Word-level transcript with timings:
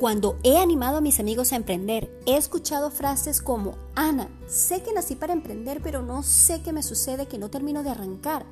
Cuando 0.00 0.38
he 0.44 0.56
animado 0.56 0.96
a 0.96 1.00
mis 1.02 1.20
amigos 1.20 1.52
a 1.52 1.56
emprender, 1.56 2.10
he 2.24 2.38
escuchado 2.38 2.90
frases 2.90 3.42
como, 3.42 3.74
Ana, 3.94 4.30
sé 4.46 4.82
que 4.82 4.94
nací 4.94 5.14
para 5.14 5.34
emprender, 5.34 5.82
pero 5.82 6.00
no 6.00 6.22
sé 6.22 6.62
qué 6.62 6.72
me 6.72 6.82
sucede 6.82 7.26
que 7.26 7.36
no 7.36 7.50
termino 7.50 7.82
de 7.82 7.90
arrancar. 7.90 8.46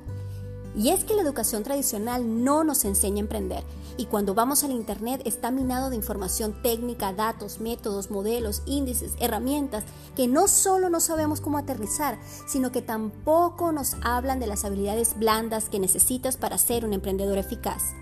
Y 0.75 0.89
es 0.89 1.03
que 1.03 1.15
la 1.15 1.23
educación 1.23 1.63
tradicional 1.63 2.43
no 2.43 2.63
nos 2.63 2.85
enseña 2.85 3.17
a 3.17 3.21
emprender. 3.21 3.63
Y 3.97 4.05
cuando 4.05 4.35
vamos 4.35 4.63
al 4.63 4.69
Internet 4.69 5.23
está 5.25 5.49
minado 5.49 5.89
de 5.89 5.95
información 5.95 6.61
técnica, 6.61 7.13
datos, 7.13 7.59
métodos, 7.59 8.11
modelos, 8.11 8.61
índices, 8.67 9.13
herramientas 9.19 9.85
que 10.15 10.27
no 10.27 10.47
solo 10.47 10.91
no 10.91 10.99
sabemos 10.99 11.41
cómo 11.41 11.57
aterrizar, 11.57 12.19
sino 12.47 12.71
que 12.71 12.83
tampoco 12.83 13.71
nos 13.71 13.95
hablan 14.03 14.39
de 14.39 14.45
las 14.45 14.65
habilidades 14.65 15.17
blandas 15.17 15.67
que 15.67 15.79
necesitas 15.79 16.37
para 16.37 16.59
ser 16.59 16.85
un 16.85 16.93
emprendedor 16.93 17.39
eficaz. 17.39 17.95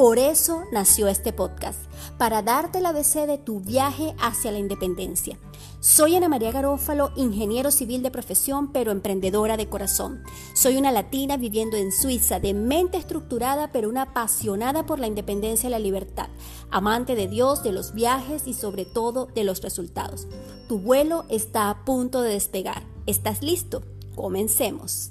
Por 0.00 0.18
eso 0.18 0.64
nació 0.72 1.08
este 1.08 1.30
podcast, 1.30 1.78
para 2.16 2.40
darte 2.40 2.80
la 2.80 2.88
ABC 2.88 3.26
de 3.26 3.36
tu 3.36 3.60
viaje 3.60 4.14
hacia 4.18 4.50
la 4.50 4.58
independencia. 4.58 5.38
Soy 5.80 6.16
Ana 6.16 6.26
María 6.26 6.52
Garófalo, 6.52 7.12
ingeniero 7.16 7.70
civil 7.70 8.02
de 8.02 8.10
profesión, 8.10 8.72
pero 8.72 8.92
emprendedora 8.92 9.58
de 9.58 9.68
corazón. 9.68 10.22
Soy 10.54 10.78
una 10.78 10.90
latina 10.90 11.36
viviendo 11.36 11.76
en 11.76 11.92
Suiza, 11.92 12.40
de 12.40 12.54
mente 12.54 12.96
estructurada, 12.96 13.72
pero 13.72 13.90
una 13.90 14.04
apasionada 14.04 14.86
por 14.86 15.00
la 15.00 15.06
independencia 15.06 15.66
y 15.66 15.70
la 15.70 15.78
libertad, 15.78 16.30
amante 16.70 17.14
de 17.14 17.28
Dios, 17.28 17.62
de 17.62 17.72
los 17.72 17.92
viajes 17.92 18.46
y 18.46 18.54
sobre 18.54 18.86
todo 18.86 19.26
de 19.26 19.44
los 19.44 19.60
resultados. 19.60 20.28
Tu 20.66 20.78
vuelo 20.78 21.26
está 21.28 21.68
a 21.68 21.84
punto 21.84 22.22
de 22.22 22.32
despegar. 22.32 22.86
¿Estás 23.04 23.42
listo? 23.42 23.82
Comencemos. 24.14 25.10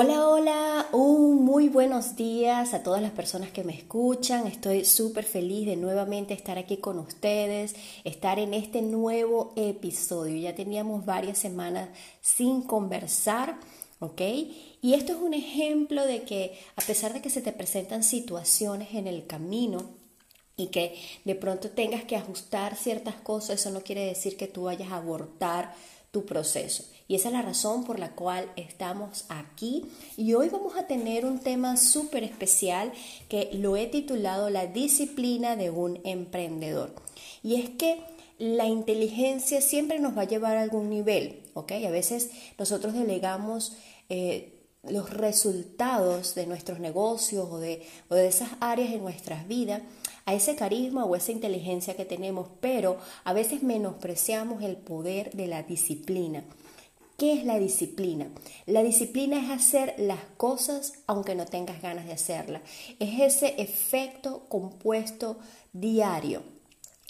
Hola, 0.00 0.28
hola, 0.28 0.86
un 0.92 1.44
muy 1.44 1.68
buenos 1.68 2.14
días 2.14 2.72
a 2.72 2.84
todas 2.84 3.02
las 3.02 3.10
personas 3.10 3.50
que 3.50 3.64
me 3.64 3.74
escuchan. 3.74 4.46
Estoy 4.46 4.84
súper 4.84 5.24
feliz 5.24 5.66
de 5.66 5.74
nuevamente 5.74 6.34
estar 6.34 6.56
aquí 6.56 6.76
con 6.76 7.00
ustedes, 7.00 7.74
estar 8.04 8.38
en 8.38 8.54
este 8.54 8.80
nuevo 8.80 9.52
episodio. 9.56 10.36
Ya 10.36 10.54
teníamos 10.54 11.04
varias 11.04 11.38
semanas 11.38 11.88
sin 12.20 12.62
conversar, 12.62 13.58
¿ok? 13.98 14.20
Y 14.82 14.94
esto 14.94 15.14
es 15.14 15.18
un 15.18 15.34
ejemplo 15.34 16.06
de 16.06 16.22
que 16.22 16.56
a 16.76 16.82
pesar 16.82 17.12
de 17.12 17.20
que 17.20 17.28
se 17.28 17.42
te 17.42 17.50
presentan 17.50 18.04
situaciones 18.04 18.94
en 18.94 19.08
el 19.08 19.26
camino, 19.26 19.80
y 20.56 20.68
que 20.68 20.96
de 21.24 21.34
pronto 21.34 21.70
tengas 21.70 22.04
que 22.04 22.14
ajustar 22.14 22.76
ciertas 22.76 23.16
cosas, 23.16 23.60
eso 23.60 23.70
no 23.70 23.82
quiere 23.82 24.04
decir 24.04 24.36
que 24.36 24.46
tú 24.46 24.64
vayas 24.64 24.92
a 24.92 24.96
abortar 24.98 25.74
tu 26.12 26.24
proceso. 26.24 26.84
Y 27.08 27.14
esa 27.14 27.28
es 27.28 27.32
la 27.32 27.42
razón 27.42 27.84
por 27.84 27.98
la 27.98 28.10
cual 28.10 28.52
estamos 28.56 29.24
aquí. 29.30 29.86
Y 30.18 30.34
hoy 30.34 30.50
vamos 30.50 30.76
a 30.76 30.86
tener 30.86 31.24
un 31.24 31.38
tema 31.38 31.78
súper 31.78 32.22
especial 32.22 32.92
que 33.30 33.48
lo 33.54 33.78
he 33.78 33.86
titulado 33.86 34.50
La 34.50 34.66
disciplina 34.66 35.56
de 35.56 35.70
un 35.70 36.00
emprendedor. 36.04 36.94
Y 37.42 37.54
es 37.54 37.70
que 37.70 38.02
la 38.38 38.66
inteligencia 38.66 39.62
siempre 39.62 39.98
nos 39.98 40.16
va 40.16 40.22
a 40.22 40.28
llevar 40.28 40.58
a 40.58 40.62
algún 40.62 40.90
nivel, 40.90 41.40
¿ok? 41.54 41.72
A 41.86 41.90
veces 41.90 42.30
nosotros 42.58 42.92
delegamos... 42.92 43.72
Eh, 44.10 44.54
los 44.84 45.10
resultados 45.10 46.34
de 46.34 46.46
nuestros 46.46 46.78
negocios 46.78 47.48
o 47.50 47.58
de, 47.58 47.82
o 48.08 48.14
de 48.14 48.28
esas 48.28 48.48
áreas 48.60 48.90
en 48.90 49.02
nuestras 49.02 49.46
vidas 49.48 49.82
a 50.24 50.34
ese 50.34 50.56
carisma 50.56 51.04
o 51.04 51.16
esa 51.16 51.32
inteligencia 51.32 51.96
que 51.96 52.04
tenemos, 52.04 52.48
pero 52.60 52.96
a 53.24 53.32
veces 53.32 53.62
menospreciamos 53.62 54.62
el 54.62 54.76
poder 54.76 55.32
de 55.32 55.46
la 55.46 55.62
disciplina. 55.62 56.44
¿Qué 57.18 57.32
es 57.32 57.44
la 57.44 57.58
disciplina? 57.58 58.28
La 58.64 58.84
disciplina 58.84 59.40
es 59.40 59.50
hacer 59.50 59.92
las 59.98 60.20
cosas 60.36 60.92
aunque 61.08 61.34
no 61.34 61.46
tengas 61.46 61.82
ganas 61.82 62.06
de 62.06 62.12
hacerlas. 62.12 62.62
Es 63.00 63.18
ese 63.18 63.60
efecto 63.60 64.46
compuesto 64.48 65.36
diario. 65.72 66.44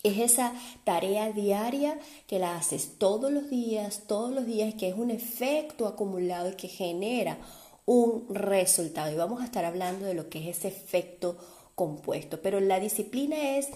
Es 0.02 0.16
esa 0.16 0.54
tarea 0.84 1.30
diaria 1.32 1.98
que 2.26 2.38
la 2.38 2.56
haces 2.56 2.96
todos 2.96 3.30
los 3.30 3.50
días, 3.50 4.04
todos 4.06 4.32
los 4.32 4.46
días, 4.46 4.72
que 4.76 4.88
es 4.88 4.94
un 4.94 5.10
efecto 5.10 5.86
acumulado 5.86 6.48
y 6.48 6.54
que 6.54 6.68
genera 6.68 7.36
un 7.84 8.34
resultado. 8.34 9.12
Y 9.12 9.16
vamos 9.16 9.42
a 9.42 9.44
estar 9.44 9.66
hablando 9.66 10.06
de 10.06 10.14
lo 10.14 10.30
que 10.30 10.38
es 10.38 10.56
ese 10.56 10.68
efecto 10.68 11.36
compuesto. 11.78 12.42
Pero 12.42 12.58
la 12.60 12.80
disciplina 12.80 13.56
es 13.56 13.68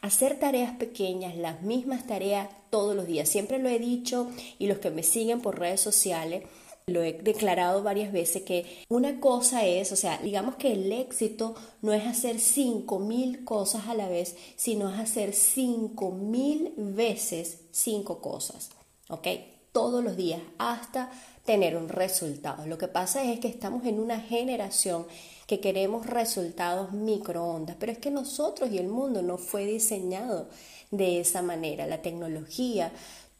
hacer 0.00 0.38
tareas 0.40 0.74
pequeñas, 0.76 1.36
las 1.36 1.62
mismas 1.62 2.06
tareas 2.06 2.48
todos 2.70 2.96
los 2.96 3.06
días. 3.06 3.28
Siempre 3.28 3.58
lo 3.58 3.68
he 3.68 3.78
dicho 3.78 4.28
y 4.58 4.66
los 4.66 4.78
que 4.78 4.90
me 4.90 5.02
siguen 5.02 5.42
por 5.42 5.58
redes 5.60 5.80
sociales, 5.80 6.44
lo 6.86 7.04
he 7.04 7.12
declarado 7.12 7.82
varias 7.82 8.10
veces 8.10 8.42
que 8.42 8.84
una 8.88 9.20
cosa 9.20 9.66
es, 9.66 9.92
o 9.92 9.96
sea, 9.96 10.18
digamos 10.18 10.56
que 10.56 10.72
el 10.72 10.90
éxito 10.90 11.54
no 11.82 11.92
es 11.92 12.04
hacer 12.06 12.40
cinco 12.40 12.98
mil 12.98 13.44
cosas 13.44 13.86
a 13.86 13.94
la 13.94 14.08
vez, 14.08 14.36
sino 14.56 14.92
es 14.92 14.98
hacer 14.98 15.34
cinco 15.34 16.10
mil 16.10 16.72
veces 16.76 17.60
cinco 17.70 18.20
cosas, 18.20 18.70
¿ok? 19.08 19.28
Todos 19.70 20.02
los 20.02 20.16
días 20.16 20.40
hasta 20.58 21.12
tener 21.44 21.76
un 21.76 21.88
resultado. 21.88 22.66
Lo 22.66 22.78
que 22.78 22.88
pasa 22.88 23.22
es 23.22 23.38
que 23.38 23.48
estamos 23.48 23.84
en 23.84 24.00
una 24.00 24.18
generación 24.18 25.06
que 25.50 25.58
queremos 25.58 26.06
resultados 26.06 26.92
microondas, 26.92 27.74
pero 27.80 27.90
es 27.90 27.98
que 27.98 28.12
nosotros 28.12 28.70
y 28.70 28.78
el 28.78 28.86
mundo 28.86 29.20
no 29.20 29.36
fue 29.36 29.64
diseñado 29.66 30.46
de 30.92 31.18
esa 31.18 31.42
manera. 31.42 31.88
La 31.88 32.02
tecnología, 32.02 32.92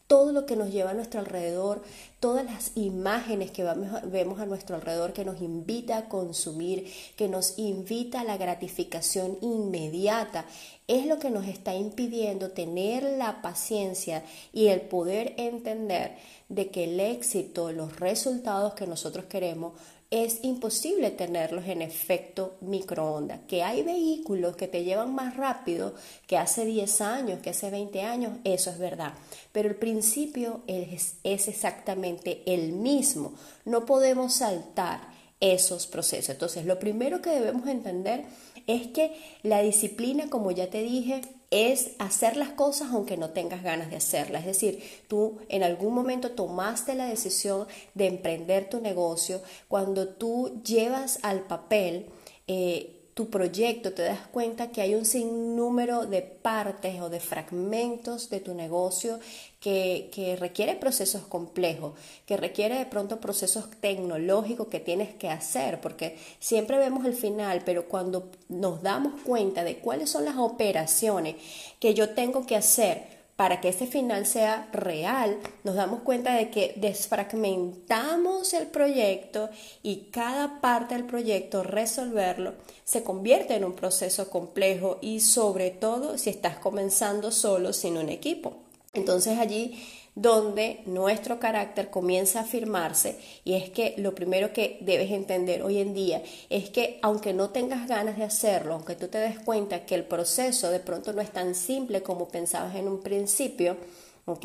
todo 0.08 0.32
lo 0.32 0.44
que 0.44 0.56
nos 0.56 0.72
lleva 0.72 0.90
a 0.90 0.94
nuestro 0.94 1.20
alrededor, 1.20 1.84
todas 2.18 2.44
las 2.44 2.72
imágenes 2.74 3.52
que 3.52 3.62
vemos 4.06 4.40
a 4.40 4.46
nuestro 4.46 4.74
alrededor 4.74 5.12
que 5.12 5.24
nos 5.24 5.40
invita 5.40 5.98
a 5.98 6.08
consumir, 6.08 6.92
que 7.14 7.28
nos 7.28 7.60
invita 7.60 8.22
a 8.22 8.24
la 8.24 8.36
gratificación 8.36 9.38
inmediata, 9.40 10.46
es 10.88 11.06
lo 11.06 11.20
que 11.20 11.30
nos 11.30 11.46
está 11.46 11.76
impidiendo 11.76 12.50
tener 12.50 13.04
la 13.04 13.40
paciencia 13.40 14.24
y 14.52 14.66
el 14.66 14.80
poder 14.80 15.34
entender 15.36 16.16
de 16.48 16.70
que 16.70 16.82
el 16.82 16.98
éxito, 16.98 17.70
los 17.70 18.00
resultados 18.00 18.74
que 18.74 18.88
nosotros 18.88 19.26
queremos, 19.26 19.74
es 20.10 20.40
imposible 20.42 21.12
tenerlos 21.12 21.66
en 21.66 21.82
efecto 21.82 22.56
microondas. 22.60 23.40
Que 23.46 23.62
hay 23.62 23.82
vehículos 23.82 24.56
que 24.56 24.66
te 24.66 24.82
llevan 24.82 25.14
más 25.14 25.36
rápido 25.36 25.94
que 26.26 26.36
hace 26.36 26.64
10 26.64 27.00
años, 27.00 27.40
que 27.40 27.50
hace 27.50 27.70
20 27.70 28.02
años, 28.02 28.32
eso 28.42 28.70
es 28.70 28.78
verdad. 28.78 29.14
Pero 29.52 29.68
el 29.68 29.76
principio 29.76 30.62
es, 30.66 31.14
es 31.22 31.46
exactamente 31.46 32.42
el 32.46 32.72
mismo. 32.72 33.34
No 33.64 33.86
podemos 33.86 34.34
saltar 34.34 35.00
esos 35.38 35.86
procesos. 35.86 36.30
Entonces, 36.30 36.66
lo 36.66 36.78
primero 36.78 37.22
que 37.22 37.30
debemos 37.30 37.68
entender 37.68 38.24
es 38.66 38.88
que 38.88 39.16
la 39.42 39.62
disciplina, 39.62 40.28
como 40.28 40.50
ya 40.50 40.68
te 40.70 40.82
dije, 40.82 41.22
es 41.50 41.92
hacer 41.98 42.36
las 42.36 42.50
cosas 42.50 42.90
aunque 42.92 43.16
no 43.16 43.30
tengas 43.30 43.62
ganas 43.62 43.90
de 43.90 43.96
hacerlas. 43.96 44.42
Es 44.42 44.46
decir, 44.46 44.82
tú 45.08 45.38
en 45.48 45.62
algún 45.62 45.94
momento 45.94 46.30
tomaste 46.30 46.94
la 46.94 47.06
decisión 47.06 47.66
de 47.94 48.06
emprender 48.06 48.68
tu 48.68 48.80
negocio, 48.80 49.42
cuando 49.68 50.08
tú 50.08 50.62
llevas 50.64 51.18
al 51.22 51.40
papel 51.40 52.06
eh, 52.46 52.99
tu 53.14 53.28
proyecto, 53.28 53.92
te 53.92 54.02
das 54.02 54.26
cuenta 54.28 54.70
que 54.70 54.80
hay 54.80 54.94
un 54.94 55.04
sinnúmero 55.04 56.06
de 56.06 56.22
partes 56.22 57.00
o 57.00 57.10
de 57.10 57.20
fragmentos 57.20 58.30
de 58.30 58.40
tu 58.40 58.54
negocio 58.54 59.18
que, 59.60 60.10
que, 60.12 60.36
requiere 60.36 60.74
procesos 60.76 61.22
complejos, 61.22 61.94
que 62.24 62.36
requiere 62.36 62.78
de 62.78 62.86
pronto 62.86 63.20
procesos 63.20 63.68
tecnológicos 63.80 64.68
que 64.68 64.80
tienes 64.80 65.14
que 65.14 65.28
hacer, 65.28 65.80
porque 65.80 66.16
siempre 66.38 66.78
vemos 66.78 67.04
el 67.04 67.14
final, 67.14 67.62
pero 67.64 67.86
cuando 67.88 68.30
nos 68.48 68.82
damos 68.82 69.20
cuenta 69.22 69.64
de 69.64 69.78
cuáles 69.78 70.08
son 70.08 70.24
las 70.24 70.36
operaciones 70.36 71.36
que 71.78 71.94
yo 71.94 72.10
tengo 72.10 72.46
que 72.46 72.56
hacer, 72.56 73.19
para 73.40 73.62
que 73.62 73.70
ese 73.70 73.86
final 73.86 74.26
sea 74.26 74.68
real, 74.70 75.38
nos 75.64 75.74
damos 75.74 76.02
cuenta 76.02 76.34
de 76.34 76.50
que 76.50 76.74
desfragmentamos 76.76 78.52
el 78.52 78.66
proyecto 78.66 79.48
y 79.82 80.10
cada 80.10 80.60
parte 80.60 80.94
del 80.94 81.06
proyecto, 81.06 81.62
resolverlo, 81.62 82.52
se 82.84 83.02
convierte 83.02 83.54
en 83.54 83.64
un 83.64 83.72
proceso 83.72 84.28
complejo 84.28 84.98
y 85.00 85.20
sobre 85.20 85.70
todo 85.70 86.18
si 86.18 86.28
estás 86.28 86.58
comenzando 86.58 87.32
solo 87.32 87.72
sin 87.72 87.96
un 87.96 88.10
equipo. 88.10 88.58
Entonces 88.92 89.38
allí 89.38 89.82
donde 90.20 90.82
nuestro 90.84 91.40
carácter 91.40 91.88
comienza 91.88 92.40
a 92.40 92.42
afirmarse 92.42 93.18
y 93.42 93.54
es 93.54 93.70
que 93.70 93.94
lo 93.96 94.14
primero 94.14 94.52
que 94.52 94.76
debes 94.82 95.10
entender 95.12 95.62
hoy 95.62 95.78
en 95.78 95.94
día 95.94 96.22
es 96.50 96.68
que 96.68 96.98
aunque 97.00 97.32
no 97.32 97.48
tengas 97.48 97.88
ganas 97.88 98.18
de 98.18 98.24
hacerlo, 98.24 98.74
aunque 98.74 98.96
tú 98.96 99.08
te 99.08 99.16
des 99.16 99.38
cuenta 99.38 99.86
que 99.86 99.94
el 99.94 100.04
proceso 100.04 100.70
de 100.70 100.80
pronto 100.80 101.14
no 101.14 101.22
es 101.22 101.30
tan 101.30 101.54
simple 101.54 102.02
como 102.02 102.28
pensabas 102.28 102.76
en 102.76 102.86
un 102.86 103.00
principio, 103.00 103.78
¿ok? 104.26 104.44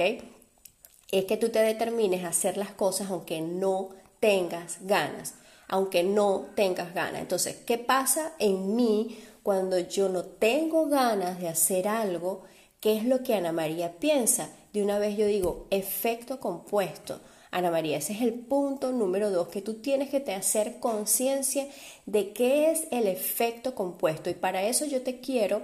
Es 1.12 1.25
que 1.25 1.36
tú 1.36 1.50
te 1.50 1.60
determines 1.60 2.24
a 2.24 2.30
hacer 2.30 2.56
las 2.56 2.71
cosas 2.71 3.10
aunque 3.12 3.42
no 3.42 3.89
tengas 4.21 4.78
ganas, 4.80 5.33
aunque 5.68 6.04
no 6.04 6.45
tengas 6.56 6.94
ganas. 6.94 7.19
Entonces, 7.19 7.57
¿qué 7.66 7.78
pasa 7.78 8.31
en 8.39 8.78
mí 8.78 9.18
cuando 9.44 9.78
yo 9.78 10.07
no 10.07 10.24
tengo 10.24 10.88
ganas 10.88 11.38
de 11.42 11.50
hacer 11.50 11.89
algo? 11.89 12.44
¿Qué 12.80 12.95
es 12.95 13.04
lo 13.04 13.24
que 13.24 13.36
Ana 13.36 13.51
María 13.51 13.92
piensa? 14.00 14.51
De 14.75 14.83
una 14.83 15.00
vez 15.00 15.16
yo 15.16 15.25
digo 15.25 15.68
efecto 15.72 16.39
compuesto. 16.42 17.22
Ana 17.50 17.72
María, 17.72 17.98
ese 17.98 18.12
es 18.12 18.22
el 18.22 18.33
punto 18.33 18.92
número 18.92 19.31
dos, 19.31 19.48
que 19.48 19.62
tú 19.62 19.75
tienes 19.75 20.10
que 20.10 20.18
hacer 20.33 20.81
conciencia 20.81 21.66
de 22.06 22.33
qué 22.33 22.72
es 22.72 22.86
el 22.92 23.07
efecto 23.07 23.74
compuesto. 23.74 24.30
Y 24.30 24.33
para 24.33 24.63
eso 24.63 24.86
yo 24.86 25.01
te 25.01 25.22
quiero 25.22 25.62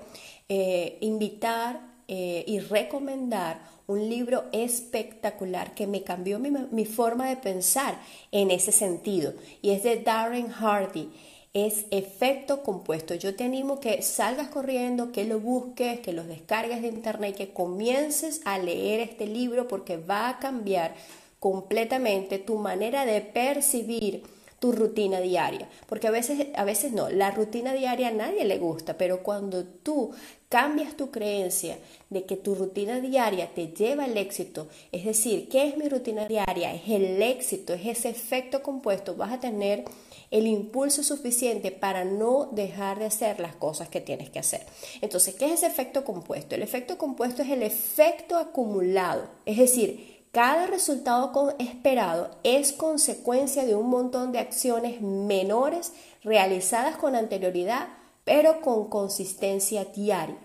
eh, 0.47 0.97
invitar 1.01 1.81
eh, 2.07 2.45
y 2.47 2.59
recomendar 2.59 3.59
un 3.87 4.09
libro 4.09 4.45
espectacular 4.53 5.75
que 5.75 5.87
me 5.87 6.03
cambió 6.03 6.39
mi 6.39 6.85
forma 6.85 7.27
de 7.27 7.35
pensar 7.35 7.99
en 8.31 8.49
ese 8.49 8.71
sentido. 8.71 9.33
Y 9.61 9.71
es 9.71 9.83
de 9.83 9.97
Darren 9.97 10.47
Hardy 10.47 11.09
es 11.53 11.85
efecto 11.91 12.63
compuesto. 12.63 13.13
Yo 13.15 13.35
te 13.35 13.43
animo 13.43 13.79
que 13.79 14.01
salgas 14.01 14.47
corriendo, 14.47 15.11
que 15.11 15.25
lo 15.25 15.39
busques, 15.39 15.99
que 15.99 16.13
los 16.13 16.27
descargues 16.27 16.81
de 16.81 16.87
internet, 16.87 17.35
que 17.35 17.51
comiences 17.51 18.41
a 18.45 18.57
leer 18.57 19.01
este 19.01 19.27
libro 19.27 19.67
porque 19.67 19.97
va 19.97 20.29
a 20.29 20.39
cambiar 20.39 20.95
completamente 21.39 22.37
tu 22.37 22.57
manera 22.57 23.05
de 23.05 23.19
percibir 23.21 24.23
tu 24.59 24.71
rutina 24.71 25.19
diaria, 25.19 25.67
porque 25.87 26.07
a 26.07 26.11
veces, 26.11 26.49
a 26.55 26.63
veces 26.63 26.91
no, 26.91 27.09
la 27.09 27.31
rutina 27.31 27.73
diaria 27.73 28.09
a 28.09 28.11
nadie 28.11 28.45
le 28.45 28.59
gusta, 28.59 28.95
pero 28.95 29.23
cuando 29.23 29.63
tú 29.63 30.11
cambias 30.49 30.95
tu 30.95 31.09
creencia 31.09 31.79
de 32.11 32.25
que 32.25 32.37
tu 32.37 32.53
rutina 32.53 32.99
diaria 32.99 33.49
te 33.55 33.69
lleva 33.69 34.03
al 34.03 34.15
éxito, 34.17 34.67
es 34.91 35.03
decir, 35.03 35.49
¿qué 35.49 35.67
es 35.67 35.77
mi 35.77 35.89
rutina 35.89 36.27
diaria? 36.27 36.75
Es 36.75 36.87
el 36.89 37.19
éxito, 37.23 37.73
es 37.73 37.87
ese 37.87 38.09
efecto 38.09 38.61
compuesto, 38.61 39.15
vas 39.15 39.33
a 39.33 39.39
tener 39.39 39.83
el 40.31 40.47
impulso 40.47 41.03
suficiente 41.03 41.71
para 41.71 42.05
no 42.05 42.49
dejar 42.51 42.97
de 42.97 43.05
hacer 43.05 43.39
las 43.39 43.55
cosas 43.55 43.89
que 43.89 44.01
tienes 44.01 44.29
que 44.29 44.39
hacer. 44.39 44.65
Entonces, 45.01 45.35
¿qué 45.35 45.45
es 45.45 45.51
ese 45.53 45.67
efecto 45.67 46.03
compuesto? 46.03 46.55
El 46.55 46.63
efecto 46.63 46.97
compuesto 46.97 47.41
es 47.43 47.49
el 47.49 47.61
efecto 47.61 48.37
acumulado, 48.37 49.29
es 49.45 49.57
decir, 49.57 50.11
cada 50.31 50.65
resultado 50.65 51.53
esperado 51.59 52.31
es 52.43 52.71
consecuencia 52.71 53.65
de 53.65 53.75
un 53.75 53.89
montón 53.89 54.31
de 54.31 54.39
acciones 54.39 55.01
menores 55.01 55.91
realizadas 56.23 56.95
con 56.95 57.15
anterioridad, 57.15 57.89
pero 58.23 58.61
con 58.61 58.87
consistencia 58.87 59.83
diaria. 59.83 60.37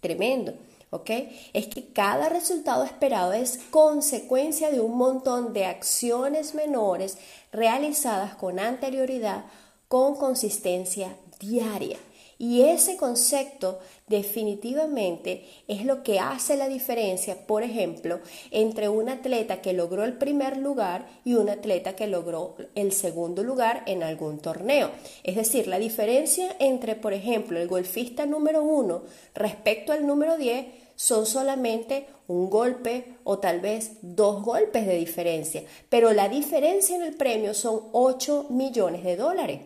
Tremendo. 0.00 0.54
¿Ok? 0.94 1.10
Es 1.52 1.66
que 1.66 1.92
cada 1.92 2.28
resultado 2.28 2.84
esperado 2.84 3.32
es 3.32 3.58
consecuencia 3.70 4.70
de 4.70 4.80
un 4.80 4.96
montón 4.96 5.52
de 5.52 5.66
acciones 5.66 6.54
menores 6.54 7.18
realizadas 7.52 8.34
con 8.34 8.58
anterioridad, 8.58 9.44
con 9.88 10.14
consistencia 10.14 11.16
diaria. 11.40 11.98
Y 12.38 12.62
ese 12.62 12.96
concepto 12.96 13.78
definitivamente 14.08 15.46
es 15.68 15.84
lo 15.84 16.02
que 16.02 16.18
hace 16.18 16.56
la 16.56 16.68
diferencia, 16.68 17.46
por 17.46 17.62
ejemplo, 17.62 18.20
entre 18.50 18.88
un 18.88 19.08
atleta 19.08 19.62
que 19.62 19.72
logró 19.72 20.04
el 20.04 20.14
primer 20.14 20.56
lugar 20.56 21.06
y 21.24 21.34
un 21.34 21.48
atleta 21.48 21.94
que 21.94 22.06
logró 22.06 22.56
el 22.74 22.92
segundo 22.92 23.44
lugar 23.44 23.82
en 23.86 24.02
algún 24.02 24.38
torneo. 24.38 24.90
Es 25.22 25.36
decir, 25.36 25.68
la 25.68 25.78
diferencia 25.78 26.54
entre, 26.58 26.96
por 26.96 27.12
ejemplo, 27.12 27.58
el 27.58 27.68
golfista 27.68 28.26
número 28.26 28.62
uno 28.62 29.04
respecto 29.34 29.92
al 29.92 30.06
número 30.06 30.36
10 30.36 30.83
son 31.04 31.26
solamente 31.26 32.06
un 32.28 32.48
golpe 32.48 33.16
o 33.24 33.38
tal 33.38 33.60
vez 33.60 33.98
dos 34.00 34.42
golpes 34.42 34.86
de 34.86 34.96
diferencia, 34.96 35.62
pero 35.90 36.14
la 36.14 36.30
diferencia 36.30 36.96
en 36.96 37.02
el 37.02 37.12
premio 37.12 37.52
son 37.52 37.82
8 37.92 38.46
millones 38.48 39.04
de 39.04 39.16
dólares. 39.16 39.60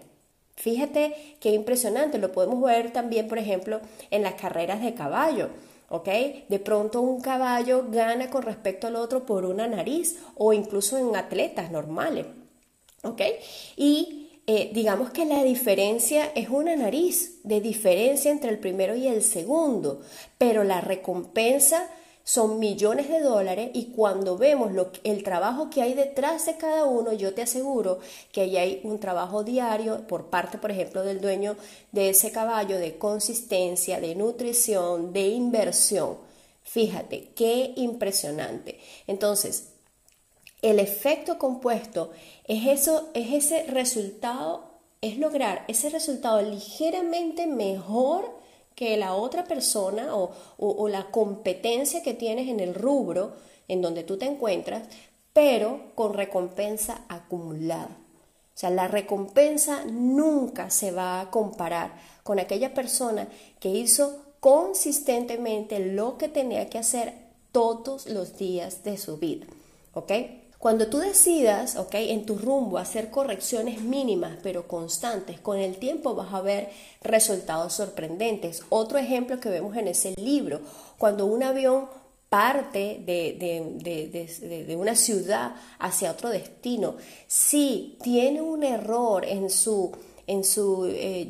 Fíjate 0.56 1.36
qué 1.38 1.50
impresionante, 1.50 2.18
lo 2.18 2.32
podemos 2.32 2.60
ver 2.60 2.92
también, 2.92 3.28
por 3.28 3.38
ejemplo, 3.38 3.80
en 4.10 4.24
las 4.24 4.34
carreras 4.34 4.82
de 4.82 4.94
caballo. 4.94 5.50
¿ok? 5.90 6.08
De 6.48 6.58
pronto 6.58 7.00
un 7.00 7.20
caballo 7.20 7.84
gana 7.88 8.30
con 8.30 8.42
respecto 8.42 8.88
al 8.88 8.96
otro 8.96 9.24
por 9.24 9.44
una 9.44 9.68
nariz 9.68 10.18
o 10.34 10.52
incluso 10.52 10.98
en 10.98 11.14
atletas 11.14 11.70
normales, 11.70 12.26
¿ok? 13.04 13.22
Y 13.76 14.27
eh, 14.50 14.70
digamos 14.72 15.10
que 15.10 15.26
la 15.26 15.44
diferencia 15.44 16.32
es 16.34 16.48
una 16.48 16.74
nariz 16.74 17.38
de 17.44 17.60
diferencia 17.60 18.30
entre 18.30 18.48
el 18.48 18.58
primero 18.58 18.96
y 18.96 19.06
el 19.06 19.22
segundo, 19.22 20.00
pero 20.38 20.64
la 20.64 20.80
recompensa 20.80 21.86
son 22.24 22.58
millones 22.58 23.10
de 23.10 23.20
dólares 23.20 23.70
y 23.74 23.92
cuando 23.92 24.38
vemos 24.38 24.72
lo, 24.72 24.90
el 25.04 25.22
trabajo 25.22 25.68
que 25.68 25.82
hay 25.82 25.92
detrás 25.92 26.46
de 26.46 26.56
cada 26.56 26.86
uno, 26.86 27.12
yo 27.12 27.34
te 27.34 27.42
aseguro 27.42 27.98
que 28.32 28.40
ahí 28.40 28.56
hay 28.56 28.80
un 28.84 28.98
trabajo 28.98 29.44
diario 29.44 30.06
por 30.06 30.30
parte, 30.30 30.56
por 30.56 30.70
ejemplo, 30.70 31.02
del 31.02 31.20
dueño 31.20 31.54
de 31.92 32.08
ese 32.08 32.32
caballo, 32.32 32.78
de 32.78 32.96
consistencia, 32.96 34.00
de 34.00 34.14
nutrición, 34.14 35.12
de 35.12 35.28
inversión. 35.28 36.16
Fíjate, 36.62 37.32
qué 37.36 37.74
impresionante. 37.76 38.78
Entonces, 39.06 39.74
el 40.62 40.80
efecto 40.80 41.38
compuesto 41.38 42.10
es 42.44 42.66
eso, 42.66 43.10
es 43.14 43.32
ese 43.32 43.64
resultado, 43.64 44.64
es 45.00 45.18
lograr 45.18 45.64
ese 45.68 45.88
resultado 45.90 46.42
ligeramente 46.42 47.46
mejor 47.46 48.36
que 48.74 48.96
la 48.96 49.14
otra 49.14 49.44
persona 49.44 50.14
o, 50.14 50.88
la 50.88 51.10
competencia 51.10 52.02
que 52.02 52.14
tienes 52.14 52.48
en 52.48 52.60
el 52.60 52.74
rubro 52.74 53.34
en 53.68 53.82
donde 53.82 54.04
tú 54.04 54.16
te 54.18 54.26
encuentras, 54.26 54.84
pero 55.32 55.92
con 55.94 56.14
recompensa 56.14 57.02
acumulada. 57.08 57.96
O 58.54 58.60
sea, 58.60 58.70
la 58.70 58.88
recompensa 58.88 59.84
nunca 59.84 60.70
se 60.70 60.90
va 60.90 61.20
a 61.20 61.30
comparar 61.30 61.92
con 62.24 62.40
aquella 62.40 62.74
persona 62.74 63.28
que 63.60 63.68
hizo 63.68 64.24
consistentemente 64.40 65.78
lo 65.78 66.18
que 66.18 66.28
tenía 66.28 66.68
que 66.68 66.78
hacer 66.78 67.14
todos 67.52 68.06
los 68.06 68.36
días 68.36 68.82
de 68.84 68.96
su 68.96 69.18
vida. 69.18 69.46
¿Ok? 69.94 70.12
Cuando 70.58 70.88
tú 70.88 70.98
decidas, 70.98 71.76
¿ok? 71.76 71.94
En 71.94 72.26
tu 72.26 72.36
rumbo 72.36 72.78
hacer 72.78 73.10
correcciones 73.10 73.80
mínimas 73.80 74.38
pero 74.42 74.66
constantes, 74.66 75.38
con 75.38 75.58
el 75.58 75.76
tiempo 75.76 76.16
vas 76.16 76.34
a 76.34 76.40
ver 76.40 76.70
resultados 77.00 77.74
sorprendentes. 77.74 78.64
Otro 78.68 78.98
ejemplo 78.98 79.38
que 79.38 79.50
vemos 79.50 79.76
en 79.76 79.86
ese 79.86 80.14
libro, 80.16 80.60
cuando 80.98 81.26
un 81.26 81.44
avión 81.44 81.86
parte 82.28 83.00
de, 83.06 84.76
una 84.76 84.96
ciudad 84.96 85.54
hacia 85.78 86.10
otro 86.10 86.28
destino, 86.28 86.96
si 87.28 87.96
tiene 88.02 88.42
un 88.42 88.64
error 88.64 89.24
en 89.24 89.50
su, 89.50 89.92
en 90.26 90.42
su 90.42 90.86
eh, 90.86 91.28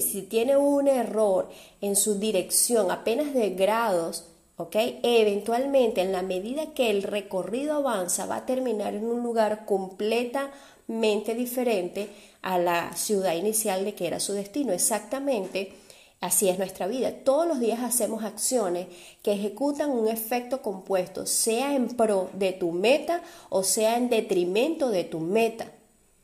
si 0.00 0.22
tiene 0.22 0.56
un 0.56 0.88
error 0.88 1.48
en 1.80 1.94
su 1.94 2.18
dirección 2.18 2.90
apenas 2.90 3.32
de 3.32 3.50
grados, 3.50 4.24
¿ok? 4.56 4.76
Eventualmente, 5.02 6.02
en 6.02 6.12
la 6.12 6.22
medida 6.22 6.72
que 6.74 6.90
el 6.90 7.02
recorrido 7.02 7.74
avanza, 7.74 8.26
va 8.26 8.36
a 8.36 8.46
terminar 8.46 8.94
en 8.94 9.04
un 9.04 9.22
lugar 9.22 9.64
completamente 9.66 11.34
diferente 11.34 12.08
a 12.42 12.58
la 12.58 12.94
ciudad 12.94 13.34
inicial 13.34 13.84
de 13.84 13.94
que 13.94 14.06
era 14.06 14.20
su 14.20 14.32
destino. 14.32 14.72
Exactamente 14.72 15.72
así 16.20 16.48
es 16.48 16.58
nuestra 16.58 16.86
vida. 16.86 17.12
Todos 17.24 17.46
los 17.46 17.60
días 17.60 17.80
hacemos 17.80 18.24
acciones 18.24 18.86
que 19.22 19.32
ejecutan 19.32 19.90
un 19.90 20.08
efecto 20.08 20.62
compuesto, 20.62 21.26
sea 21.26 21.74
en 21.74 21.88
pro 21.88 22.30
de 22.32 22.52
tu 22.52 22.72
meta 22.72 23.22
o 23.48 23.62
sea 23.62 23.96
en 23.96 24.08
detrimento 24.08 24.90
de 24.90 25.04
tu 25.04 25.20
meta. 25.20 25.72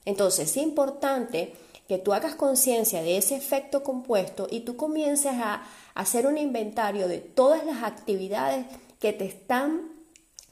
Entonces 0.04 0.50
es 0.50 0.56
importante 0.56 1.52
que 1.92 1.98
tú 1.98 2.14
hagas 2.14 2.36
conciencia 2.36 3.02
de 3.02 3.18
ese 3.18 3.36
efecto 3.36 3.82
compuesto 3.82 4.48
y 4.50 4.60
tú 4.60 4.76
comiences 4.76 5.32
a 5.34 5.62
hacer 5.92 6.26
un 6.26 6.38
inventario 6.38 7.06
de 7.06 7.18
todas 7.18 7.66
las 7.66 7.82
actividades 7.82 8.64
que 8.98 9.12
te 9.12 9.26
están 9.26 9.92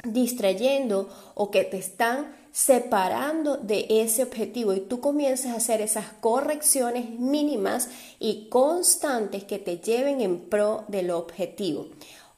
distrayendo 0.05 1.09
o 1.35 1.51
que 1.51 1.65
te 1.65 1.79
están 1.79 2.37
separando 2.53 3.57
de 3.57 3.87
ese 3.89 4.23
objetivo 4.23 4.75
y 4.75 4.81
tú 4.81 5.01
comiences 5.01 5.47
a 5.47 5.55
hacer 5.55 5.81
esas 5.81 6.13
correcciones 6.21 7.09
mínimas 7.19 7.89
y 8.19 8.51
constantes 8.51 9.45
que 9.45 9.59
te 9.59 9.79
lleven 9.79 10.21
en 10.21 10.41
pro 10.41 10.85
del 10.89 11.11
objetivo. 11.11 11.87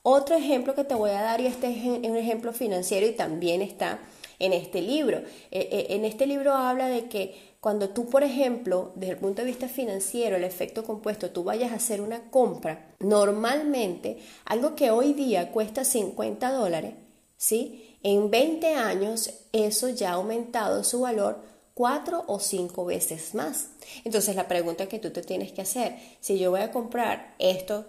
Otro 0.04 0.37
ejemplo 0.37 0.76
que 0.76 0.85
te 0.85 0.94
voy 0.94 1.11
a 1.11 1.23
dar, 1.23 1.40
y 1.40 1.47
este 1.47 1.71
es 1.71 1.85
un 2.09 2.16
ejemplo 2.16 2.52
financiero 2.52 3.04
y 3.04 3.14
también 3.14 3.62
está 3.62 3.99
en 4.38 4.52
este 4.52 4.80
libro. 4.80 5.18
Eh, 5.50 5.68
eh, 5.73 5.87
en 5.90 6.04
este 6.04 6.28
libro 6.28 6.52
habla 6.52 6.87
de 6.87 7.09
que 7.09 7.51
cuando 7.62 7.90
tú, 7.90 8.07
por 8.11 8.25
ejemplo, 8.25 8.90
desde 8.97 9.12
el 9.12 9.21
punto 9.21 9.42
de 9.42 9.47
vista 9.47 9.69
financiero, 9.69 10.35
el 10.35 10.42
efecto 10.42 10.83
compuesto, 10.83 11.31
tú 11.31 11.45
vayas 11.45 11.71
a 11.71 11.76
hacer 11.76 12.00
una 12.00 12.28
compra, 12.28 12.92
normalmente 12.99 14.19
algo 14.47 14.75
que 14.75 14.90
hoy 14.90 15.12
día 15.12 15.52
cuesta 15.52 15.85
50 15.85 16.50
dólares, 16.50 16.95
¿sí? 17.37 17.97
En 18.02 18.33
20 18.33 18.75
años 18.75 19.31
eso 19.52 19.88
ya 19.90 20.11
ha 20.11 20.14
aumentado 20.14 20.83
su 20.83 21.02
valor 21.02 21.38
cuatro 21.73 22.25
o 22.26 22.40
cinco 22.40 22.85
veces 22.85 23.33
más. 23.37 23.69
Entonces 24.04 24.35
la 24.35 24.49
pregunta 24.49 24.88
que 24.88 24.99
tú 24.99 25.11
te 25.11 25.23
tienes 25.23 25.52
que 25.52 25.62
hacer, 25.62 25.97
si 26.19 26.40
yo 26.40 26.50
voy 26.50 26.62
a 26.62 26.73
comprar 26.73 27.37
esto 27.38 27.85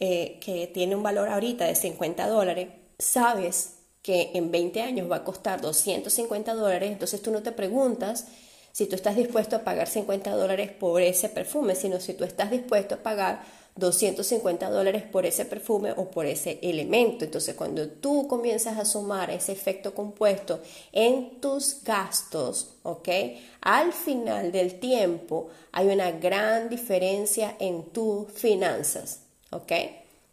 eh, 0.00 0.40
que 0.40 0.66
tiene 0.66 0.96
un 0.96 1.04
valor 1.04 1.28
ahorita 1.28 1.66
de 1.66 1.76
50 1.76 2.26
dólares, 2.26 2.70
sabes 2.98 3.74
que 4.02 4.32
en 4.34 4.50
20 4.50 4.82
años 4.82 5.08
va 5.08 5.18
a 5.18 5.24
costar 5.24 5.60
250 5.60 6.54
dólares, 6.54 6.90
entonces 6.90 7.22
tú 7.22 7.30
no 7.30 7.44
te 7.44 7.52
preguntas 7.52 8.26
si 8.72 8.86
tú 8.86 8.96
estás 8.96 9.16
dispuesto 9.16 9.56
a 9.56 9.64
pagar 9.64 9.86
50 9.86 10.30
dólares 10.30 10.70
por 10.70 11.02
ese 11.02 11.28
perfume, 11.28 11.74
sino 11.74 12.00
si 12.00 12.14
tú 12.14 12.24
estás 12.24 12.50
dispuesto 12.50 12.96
a 12.96 13.02
pagar 13.02 13.42
250 13.76 14.68
dólares 14.70 15.02
por 15.02 15.24
ese 15.24 15.44
perfume 15.44 15.92
o 15.92 16.10
por 16.10 16.26
ese 16.26 16.58
elemento. 16.62 17.24
Entonces, 17.24 17.54
cuando 17.54 17.88
tú 17.88 18.26
comienzas 18.28 18.78
a 18.78 18.84
sumar 18.84 19.30
ese 19.30 19.52
efecto 19.52 19.94
compuesto 19.94 20.60
en 20.92 21.40
tus 21.40 21.82
gastos, 21.82 22.74
¿ok? 22.82 23.08
Al 23.60 23.92
final 23.92 24.52
del 24.52 24.78
tiempo 24.78 25.48
hay 25.72 25.88
una 25.88 26.10
gran 26.10 26.68
diferencia 26.68 27.56
en 27.58 27.84
tus 27.84 28.30
finanzas, 28.32 29.20
¿ok? 29.50 29.72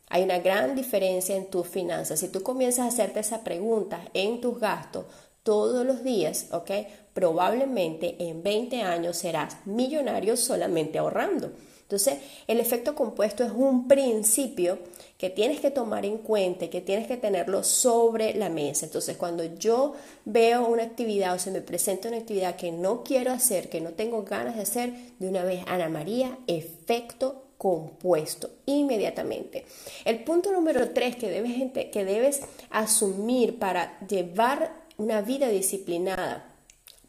Hay 0.09 0.23
una 0.23 0.39
gran 0.39 0.75
diferencia 0.75 1.35
en 1.35 1.45
tus 1.45 1.67
finanzas. 1.67 2.19
Si 2.19 2.29
tú 2.29 2.41
comienzas 2.41 2.85
a 2.85 2.87
hacerte 2.87 3.19
esa 3.19 3.43
pregunta 3.43 4.01
en 4.13 4.41
tus 4.41 4.59
gastos 4.59 5.05
todos 5.43 5.85
los 5.85 6.03
días, 6.03 6.47
¿ok? 6.51 6.71
Probablemente 7.13 8.15
en 8.19 8.43
20 8.43 8.81
años 8.81 9.17
serás 9.17 9.57
millonario 9.65 10.37
solamente 10.37 10.99
ahorrando. 10.99 11.51
Entonces, 11.89 12.19
el 12.45 12.59
efecto 12.59 12.93
compuesto 12.93 13.43
es 13.43 13.51
un 13.51 13.87
principio 13.87 14.77
que 15.17 15.31
tienes 15.31 15.59
que 15.59 15.71
tomar 15.71 16.05
en 16.05 16.19
cuenta 16.19 16.69
que 16.69 16.81
tienes 16.81 17.07
que 17.07 17.17
tenerlo 17.17 17.63
sobre 17.63 18.35
la 18.35 18.47
mesa. 18.47 18.85
Entonces, 18.85 19.17
cuando 19.17 19.43
yo 19.43 19.95
veo 20.23 20.67
una 20.67 20.83
actividad 20.83 21.33
o 21.33 21.39
se 21.39 21.49
me 21.49 21.61
presenta 21.61 22.07
una 22.07 22.19
actividad 22.19 22.55
que 22.57 22.71
no 22.71 23.03
quiero 23.03 23.31
hacer, 23.31 23.69
que 23.69 23.81
no 23.81 23.93
tengo 23.93 24.23
ganas 24.23 24.55
de 24.55 24.61
hacer, 24.61 24.93
de 25.17 25.27
una 25.27 25.43
vez, 25.43 25.63
Ana 25.65 25.89
María, 25.89 26.37
efecto 26.45 27.45
compuesto 27.57 28.51
inmediatamente. 28.67 29.65
El 30.05 30.23
punto 30.23 30.51
número 30.51 30.91
tres 30.91 31.15
que 31.15 31.29
debes, 31.29 31.71
que 31.91 32.05
debes 32.05 32.41
asumir 32.69 33.57
para 33.57 33.99
llevar 34.07 34.78
una 34.99 35.21
vida 35.21 35.47
disciplinada, 35.47 36.45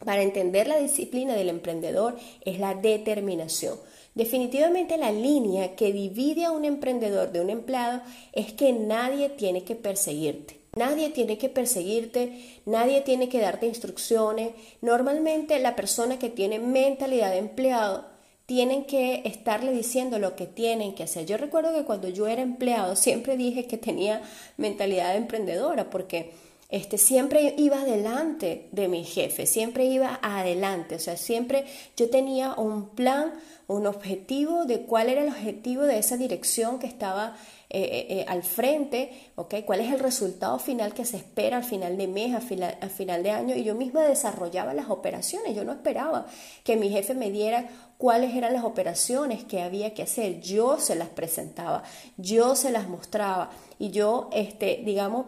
para 0.05 0.23
entender 0.23 0.67
la 0.67 0.79
disciplina 0.79 1.35
del 1.35 1.51
emprendedor, 1.51 2.17
es 2.47 2.59
la 2.59 2.75
determinación. 2.75 3.79
Definitivamente 4.15 4.97
la 4.97 5.13
línea 5.13 5.77
que 5.77 5.93
divide 5.93 6.45
a 6.45 6.53
un 6.53 6.65
emprendedor 6.65 7.33
de 7.33 7.41
un 7.41 7.51
empleado 7.51 8.01
es 8.33 8.53
que 8.53 8.73
nadie 8.73 9.29
tiene 9.29 9.65
que 9.65 9.75
perseguirte. 9.75 10.59
Nadie 10.77 11.11
tiene 11.11 11.37
que 11.37 11.49
perseguirte, 11.49 12.61
nadie 12.65 13.01
tiene 13.01 13.29
que 13.29 13.41
darte 13.41 13.67
instrucciones. 13.67 14.53
Normalmente 14.81 15.59
la 15.59 15.75
persona 15.75 16.19
que 16.19 16.31
tiene 16.31 16.61
mentalidad 16.61 17.33
de 17.33 17.39
empleado 17.39 18.07
tienen 18.47 18.85
que 18.85 19.23
estarle 19.25 19.73
diciendo 19.73 20.19
lo 20.19 20.37
que 20.37 20.47
tienen 20.47 20.95
que 20.95 21.03
hacer. 21.03 21.27
Yo 21.27 21.37
recuerdo 21.37 21.75
que 21.75 21.85
cuando 21.85 22.09
yo 22.09 22.27
era 22.27 22.43
empleado 22.43 22.97
siempre 22.97 23.37
dije 23.37 23.67
que 23.67 23.79
tenía 23.79 24.23
mentalidad 24.57 25.11
de 25.11 25.19
emprendedora 25.19 25.91
porque 25.91 26.33
este, 26.71 26.99
siempre 26.99 27.55
iba 27.57 27.81
adelante 27.83 28.69
de 28.71 28.87
mi 28.87 29.05
jefe, 29.05 29.47
siempre 29.47 29.87
iba 29.87 30.21
adelante, 30.23 30.95
o 30.95 30.99
sea, 31.01 31.17
siempre 31.17 31.65
yo 31.97 32.11
tenía 32.11 32.55
un 32.55 32.91
plan, 32.91 33.33
un 33.67 33.87
objetivo 33.87 34.67
de 34.67 34.83
cuál 34.83 35.09
era 35.09 35.23
el 35.23 35.29
objetivo 35.29 35.83
de 35.83 35.99
esa 35.99 36.17
dirección 36.17 36.79
que 36.79 36.87
estaba 36.87 37.37
eh, 37.73 37.83
eh, 37.83 38.07
eh, 38.19 38.25
al 38.29 38.43
frente, 38.43 39.31
¿ok? 39.37 39.57
¿Cuál 39.65 39.81
es 39.81 39.93
el 39.93 40.01
resultado 40.01 40.59
final 40.59 40.93
que 40.95 41.05
se 41.05 41.17
espera 41.17 41.57
al 41.57 41.65
final 41.65 41.97
de 41.97 42.09
mes, 42.09 42.35
al 42.35 42.43
final, 42.43 42.77
al 42.81 42.91
final 42.91 43.23
de 43.23 43.31
año? 43.31 43.55
Y 43.55 43.65
yo 43.65 43.75
misma 43.75 44.03
desarrollaba 44.03 44.75
las 44.75 44.91
operaciones, 44.91 45.57
yo 45.57 45.65
no 45.65 45.73
esperaba 45.73 46.27
que 46.65 46.77
mi 46.77 46.91
jefe 46.91 47.15
me 47.15 47.31
diera 47.31 47.69
cuáles 47.97 48.35
eran 48.35 48.55
las 48.55 48.65
operaciones 48.65 49.45
que 49.45 49.63
había 49.63 49.93
que 49.93 50.03
hacer, 50.03 50.41
yo 50.41 50.79
se 50.79 50.95
las 50.95 51.09
presentaba, 51.09 51.83
yo 52.17 52.57
se 52.57 52.73
las 52.73 52.89
mostraba 52.89 53.51
y 53.79 53.91
yo, 53.91 54.31
este, 54.33 54.83
digamos, 54.85 55.27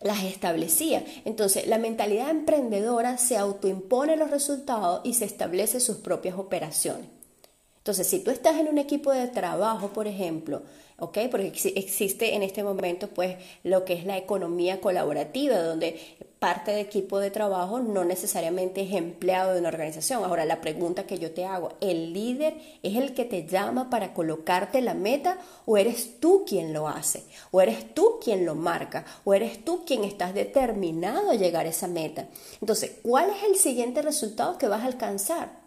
las 0.00 0.24
establecía. 0.24 1.04
Entonces, 1.24 1.66
la 1.66 1.78
mentalidad 1.78 2.30
emprendedora 2.30 3.18
se 3.18 3.36
autoimpone 3.36 4.16
los 4.16 4.30
resultados 4.30 5.02
y 5.04 5.14
se 5.14 5.26
establece 5.26 5.80
sus 5.80 5.98
propias 5.98 6.38
operaciones. 6.38 7.06
Entonces, 7.78 8.06
si 8.06 8.20
tú 8.20 8.30
estás 8.30 8.58
en 8.58 8.68
un 8.68 8.78
equipo 8.78 9.12
de 9.12 9.28
trabajo, 9.28 9.88
por 9.88 10.06
ejemplo, 10.06 10.62
¿ok? 10.98 11.18
Porque 11.30 11.52
existe 11.74 12.34
en 12.34 12.42
este 12.42 12.62
momento, 12.62 13.08
pues, 13.08 13.36
lo 13.64 13.84
que 13.84 13.94
es 13.94 14.04
la 14.04 14.18
economía 14.18 14.80
colaborativa, 14.80 15.58
donde 15.58 15.98
parte 16.40 16.70
del 16.70 16.80
equipo 16.80 17.18
de 17.18 17.30
trabajo 17.30 17.80
no 17.80 18.02
necesariamente 18.02 18.80
es 18.80 18.92
empleado 18.94 19.52
de 19.52 19.60
una 19.60 19.68
organización. 19.68 20.24
Ahora, 20.24 20.46
la 20.46 20.62
pregunta 20.62 21.06
que 21.06 21.18
yo 21.18 21.32
te 21.32 21.44
hago, 21.44 21.74
¿el 21.82 22.14
líder 22.14 22.56
es 22.82 22.96
el 22.96 23.12
que 23.12 23.26
te 23.26 23.46
llama 23.46 23.90
para 23.90 24.14
colocarte 24.14 24.80
la 24.80 24.94
meta 24.94 25.36
o 25.66 25.76
eres 25.76 26.18
tú 26.18 26.44
quien 26.46 26.72
lo 26.72 26.88
hace? 26.88 27.24
¿O 27.50 27.60
eres 27.60 27.94
tú 27.94 28.18
quien 28.24 28.46
lo 28.46 28.54
marca? 28.54 29.04
¿O 29.24 29.34
eres 29.34 29.64
tú 29.66 29.84
quien 29.84 30.02
estás 30.02 30.32
determinado 30.32 31.30
a 31.30 31.34
llegar 31.34 31.66
a 31.66 31.68
esa 31.68 31.88
meta? 31.88 32.26
Entonces, 32.62 32.92
¿cuál 33.02 33.28
es 33.28 33.42
el 33.44 33.56
siguiente 33.56 34.00
resultado 34.00 34.56
que 34.56 34.66
vas 34.66 34.82
a 34.82 34.86
alcanzar? 34.86 35.60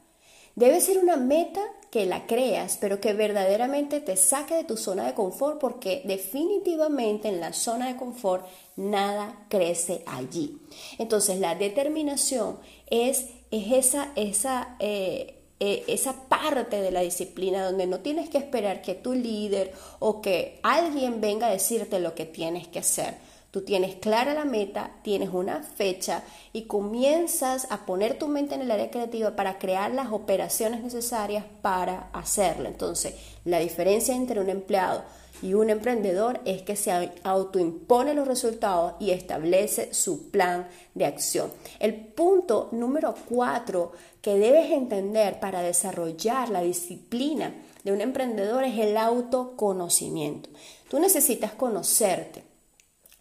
Debe 0.56 0.82
ser 0.82 0.98
una 0.98 1.18
meta 1.18 1.62
que 1.94 2.08
la 2.08 2.26
creas, 2.26 2.78
pero 2.82 3.00
que 3.00 3.14
verdaderamente 3.14 4.00
te 4.00 4.18
saque 4.18 4.56
de 4.56 4.64
tu 4.64 4.78
zona 4.78 5.06
de 5.06 5.14
confort, 5.14 5.60
porque 5.60 6.02
definitivamente 6.06 7.28
en 7.28 7.40
la 7.40 7.54
zona 7.54 7.88
de 7.88 7.98
confort 7.98 8.48
nada 8.76 9.46
crece 9.50 10.04
allí. 10.06 10.60
Entonces 10.98 11.40
la 11.40 11.56
determinación 11.56 12.60
es, 12.88 13.28
es 13.52 13.72
esa, 13.72 14.12
esa, 14.16 14.76
eh, 14.80 15.40
eh, 15.60 15.84
esa 15.88 16.28
parte 16.28 16.82
de 16.82 16.92
la 16.92 17.02
disciplina 17.02 17.64
donde 17.66 17.88
no 17.88 18.00
tienes 18.00 18.30
que 18.30 18.38
esperar 18.38 18.82
que 18.82 18.96
tu 18.96 19.14
líder 19.14 19.74
o 20.00 20.22
que 20.22 20.60
alguien 20.64 21.22
venga 21.22 21.48
a 21.48 21.52
decirte 21.52 22.00
lo 22.00 22.16
que 22.16 22.26
tienes 22.26 22.68
que 22.68 22.80
hacer 22.80 23.16
Tú 23.54 23.62
tienes 23.62 23.98
clara 23.98 24.34
la 24.34 24.46
meta, 24.46 24.96
tienes 25.04 25.30
una 25.32 25.62
fecha 25.62 26.24
y 26.54 26.64
comienzas 26.64 27.68
a 27.70 27.86
poner 27.86 28.18
tu 28.18 28.28
mente 28.28 28.56
en 28.56 28.62
el 28.62 28.72
área 28.72 28.90
creativa 28.90 29.36
para 29.36 29.60
crear 29.60 29.92
las 29.94 30.12
operaciones 30.12 30.82
necesarias 30.82 31.46
para 31.62 32.10
hacerlo. 32.14 32.68
Entonces, 32.68 33.14
la 33.46 33.60
diferencia 33.60 34.16
entre 34.16 34.40
un 34.40 34.50
empleado 34.50 35.04
y 35.44 35.54
un 35.54 35.70
emprendedor 35.70 36.42
es 36.46 36.64
que 36.64 36.76
se 36.76 37.12
autoimpone 37.24 38.16
los 38.16 38.28
resultados 38.28 38.96
y 39.00 39.12
establece 39.12 39.94
su 39.94 40.32
plan 40.32 40.68
de 40.96 41.06
acción. 41.06 41.52
El 41.78 41.94
punto 41.94 42.70
número 42.72 43.14
cuatro 43.30 43.92
que 44.24 44.40
debes 44.40 44.72
entender 44.72 45.40
para 45.40 45.62
desarrollar 45.62 46.50
la 46.50 46.62
disciplina 46.64 47.54
de 47.84 47.92
un 47.92 48.02
emprendedor 48.02 48.64
es 48.64 48.80
el 48.80 48.98
autoconocimiento. 48.98 50.50
Tú 50.90 50.98
necesitas 50.98 51.52
conocerte. 51.52 52.43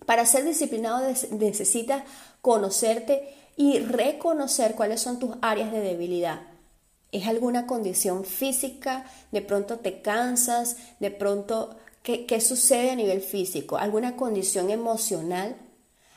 Para 0.06 0.26
ser 0.26 0.44
disciplinado 0.44 1.06
necesitas 1.30 2.04
conocerte 2.40 3.34
y 3.56 3.78
reconocer 3.78 4.74
cuáles 4.74 5.00
son 5.00 5.18
tus 5.18 5.36
áreas 5.42 5.72
de 5.72 5.80
debilidad. 5.80 6.40
¿Es 7.12 7.26
alguna 7.26 7.66
condición 7.66 8.24
física? 8.24 9.04
¿De 9.30 9.42
pronto 9.42 9.78
te 9.78 10.00
cansas? 10.00 10.76
¿De 10.98 11.10
pronto 11.10 11.76
qué, 12.02 12.24
qué 12.26 12.40
sucede 12.40 12.90
a 12.90 12.96
nivel 12.96 13.20
físico? 13.20 13.76
¿Alguna 13.76 14.16
condición 14.16 14.70
emocional? 14.70 15.56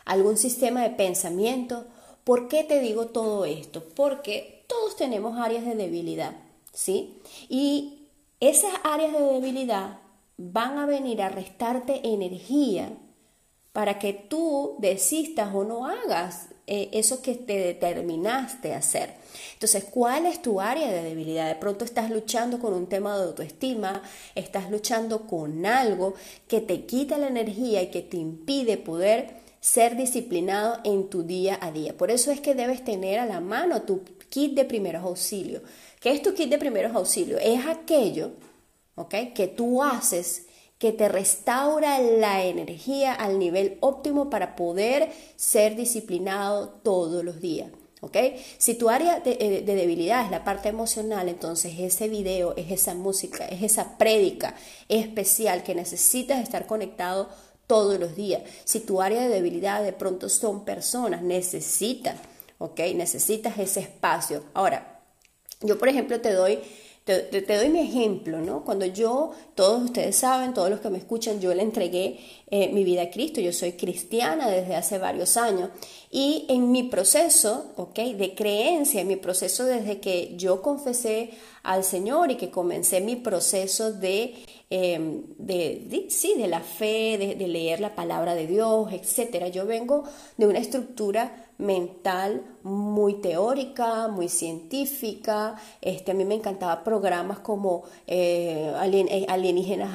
¿Algún 0.05 0.37
sistema 0.37 0.81
de 0.83 0.91
pensamiento? 0.91 1.85
¿Por 2.23 2.47
qué 2.47 2.63
te 2.63 2.79
digo 2.79 3.07
todo 3.07 3.45
esto? 3.45 3.83
Porque 3.95 4.63
todos 4.67 4.95
tenemos 4.95 5.37
áreas 5.37 5.65
de 5.65 5.75
debilidad, 5.75 6.31
¿sí? 6.73 7.19
Y 7.49 8.07
esas 8.39 8.73
áreas 8.83 9.11
de 9.11 9.21
debilidad 9.21 9.99
van 10.37 10.77
a 10.77 10.85
venir 10.85 11.21
a 11.21 11.29
restarte 11.29 12.01
energía 12.07 12.89
para 13.75 13.99
que 13.99 14.13
tú 14.13 14.77
desistas 14.79 15.53
o 15.53 15.65
no 15.65 15.85
hagas 15.85 16.47
eh, 16.65 16.87
eso 16.93 17.21
que 17.21 17.35
te 17.35 17.59
determinaste 17.59 18.73
hacer. 18.73 19.15
Entonces, 19.51 19.83
¿cuál 19.83 20.27
es 20.27 20.41
tu 20.41 20.61
área 20.61 20.89
de 20.89 21.03
debilidad? 21.03 21.49
De 21.49 21.55
pronto 21.55 21.83
estás 21.83 22.09
luchando 22.09 22.57
con 22.59 22.73
un 22.73 22.87
tema 22.87 23.17
de 23.17 23.25
autoestima, 23.25 24.01
estás 24.33 24.71
luchando 24.71 25.27
con 25.27 25.65
algo 25.65 26.13
que 26.47 26.61
te 26.61 26.85
quita 26.85 27.17
la 27.17 27.27
energía 27.27 27.81
y 27.81 27.91
que 27.91 28.01
te 28.01 28.15
impide 28.15 28.77
poder 28.77 29.41
ser 29.59 29.97
disciplinado 29.97 30.79
en 30.85 31.09
tu 31.09 31.23
día 31.23 31.59
a 31.61 31.69
día. 31.73 31.97
Por 31.97 32.11
eso 32.11 32.31
es 32.31 32.39
que 32.39 32.55
debes 32.55 32.81
tener 32.81 33.19
a 33.19 33.25
la 33.25 33.41
mano 33.41 33.81
tu 33.81 34.05
kit 34.29 34.53
de 34.53 34.63
primeros 34.63 35.03
auxilios. 35.03 35.63
¿Qué 35.99 36.11
es 36.11 36.21
tu 36.21 36.33
kit 36.33 36.49
de 36.49 36.57
primeros 36.57 36.95
auxilios? 36.95 37.41
Es 37.43 37.65
aquello 37.65 38.31
que 39.35 39.47
tú 39.47 39.83
haces 39.83 40.44
que 40.77 40.91
te 40.91 41.07
restaura 41.07 41.99
la 41.99 42.43
energía 42.43 43.13
al 43.13 43.39
nivel 43.39 43.77
óptimo 43.79 44.29
para 44.29 44.55
poder 44.55 45.11
ser 45.35 45.75
disciplinado 45.75 46.69
todos 46.83 47.23
los 47.23 47.39
días. 47.39 47.71
¿ok? 48.01 48.17
Si 48.57 48.75
tu 48.75 48.89
área 48.89 49.21
eh, 49.25 49.63
de, 49.65 49.75
debilidad 49.75 50.25
es 50.25 50.31
la 50.31 50.43
parte 50.43 50.69
emocional, 50.69 51.29
entonces 51.29 51.73
ese 51.79 52.07
video, 52.07 52.55
es 52.55 52.71
esa 52.71 52.93
música, 52.93 53.45
es 53.45 53.63
esa 53.63 53.97
prédica 53.97 54.55
especial 54.89 55.63
que 55.63 55.75
necesitas 55.75 56.43
estar 56.43 56.67
conectado 56.67 57.29
todos 57.67 57.99
los 57.99 58.15
días. 58.15 58.43
Si 58.63 58.79
tu 58.79 59.01
área 59.01 59.21
de 59.21 59.29
debilidad 59.29 59.81
de 59.81 59.93
pronto 59.93 60.29
son 60.29 60.65
personas, 60.65 61.21
necesitas, 61.21 62.17
¿ok? 62.59 62.79
Necesitas 62.95 63.57
ese 63.57 63.79
espacio. 63.79 64.43
Ahora, 64.53 65.01
yo 65.61 65.79
por 65.79 65.87
ejemplo 65.87 66.21
te 66.21 66.33
doy 66.33 66.59
te, 67.05 67.57
doy 67.57 67.69
mi 67.69 67.81
ejemplo, 67.81 68.41
¿no? 68.41 68.65
Cuando 68.65 68.87
yo, 68.87 69.31
todos 69.53 69.83
ustedes 69.83 70.15
saben, 70.15 70.55
todos 70.55 70.71
los 70.71 70.79
que 70.79 70.89
me 70.89 70.97
escuchan, 70.97 71.39
yo 71.39 71.53
le 71.53 71.61
entregué 71.61 72.19
eh, 72.47 72.69
mi 72.73 72.83
vida 72.83 73.03
a 73.03 73.09
Cristo, 73.11 73.39
yo 73.39 73.53
soy 73.53 73.73
cristiana 73.73 74.49
desde 74.49 74.75
hace 74.75 74.97
varios 74.97 75.37
años 75.37 75.69
y 76.09 76.47
en 76.49 76.71
mi 76.71 76.81
proceso, 76.81 77.73
¿ok? 77.75 77.95
De 78.17 78.33
creencia, 78.33 79.01
en 79.01 79.07
mi 79.07 79.17
proceso 79.17 79.65
desde 79.65 79.99
que 79.99 80.35
yo 80.35 80.63
confesé 80.63 81.29
al 81.61 81.83
Señor 81.83 82.31
y 82.31 82.37
que 82.37 82.49
comencé 82.49 83.01
mi 83.01 83.15
proceso 83.15 83.93
de 83.93 84.33
em, 84.71 85.21
de, 85.37 86.07
sí, 86.09 86.33
de 86.35 86.47
la 86.47 86.61
fe, 86.61 87.19
de, 87.19 87.35
de 87.35 87.47
leer 87.47 87.81
la 87.81 87.93
palabra 87.93 88.33
de 88.33 88.47
Dios, 88.47 88.91
etc. 88.91 89.51
Yo 89.51 89.67
vengo 89.67 90.05
de 90.37 90.47
una 90.47 90.57
estructura 90.57 91.44
mental 91.57 92.43
muy 92.63 93.21
teórica, 93.21 94.07
muy 94.07 94.27
científica. 94.27 95.55
Este, 95.81 96.11
a 96.11 96.13
mí 96.13 96.25
me 96.25 96.35
encantaba 96.35 96.83
programas 96.83 97.39
como 97.39 97.83
eh, 98.07 98.73
eh, 98.83 99.25
alienígenas 99.29 99.93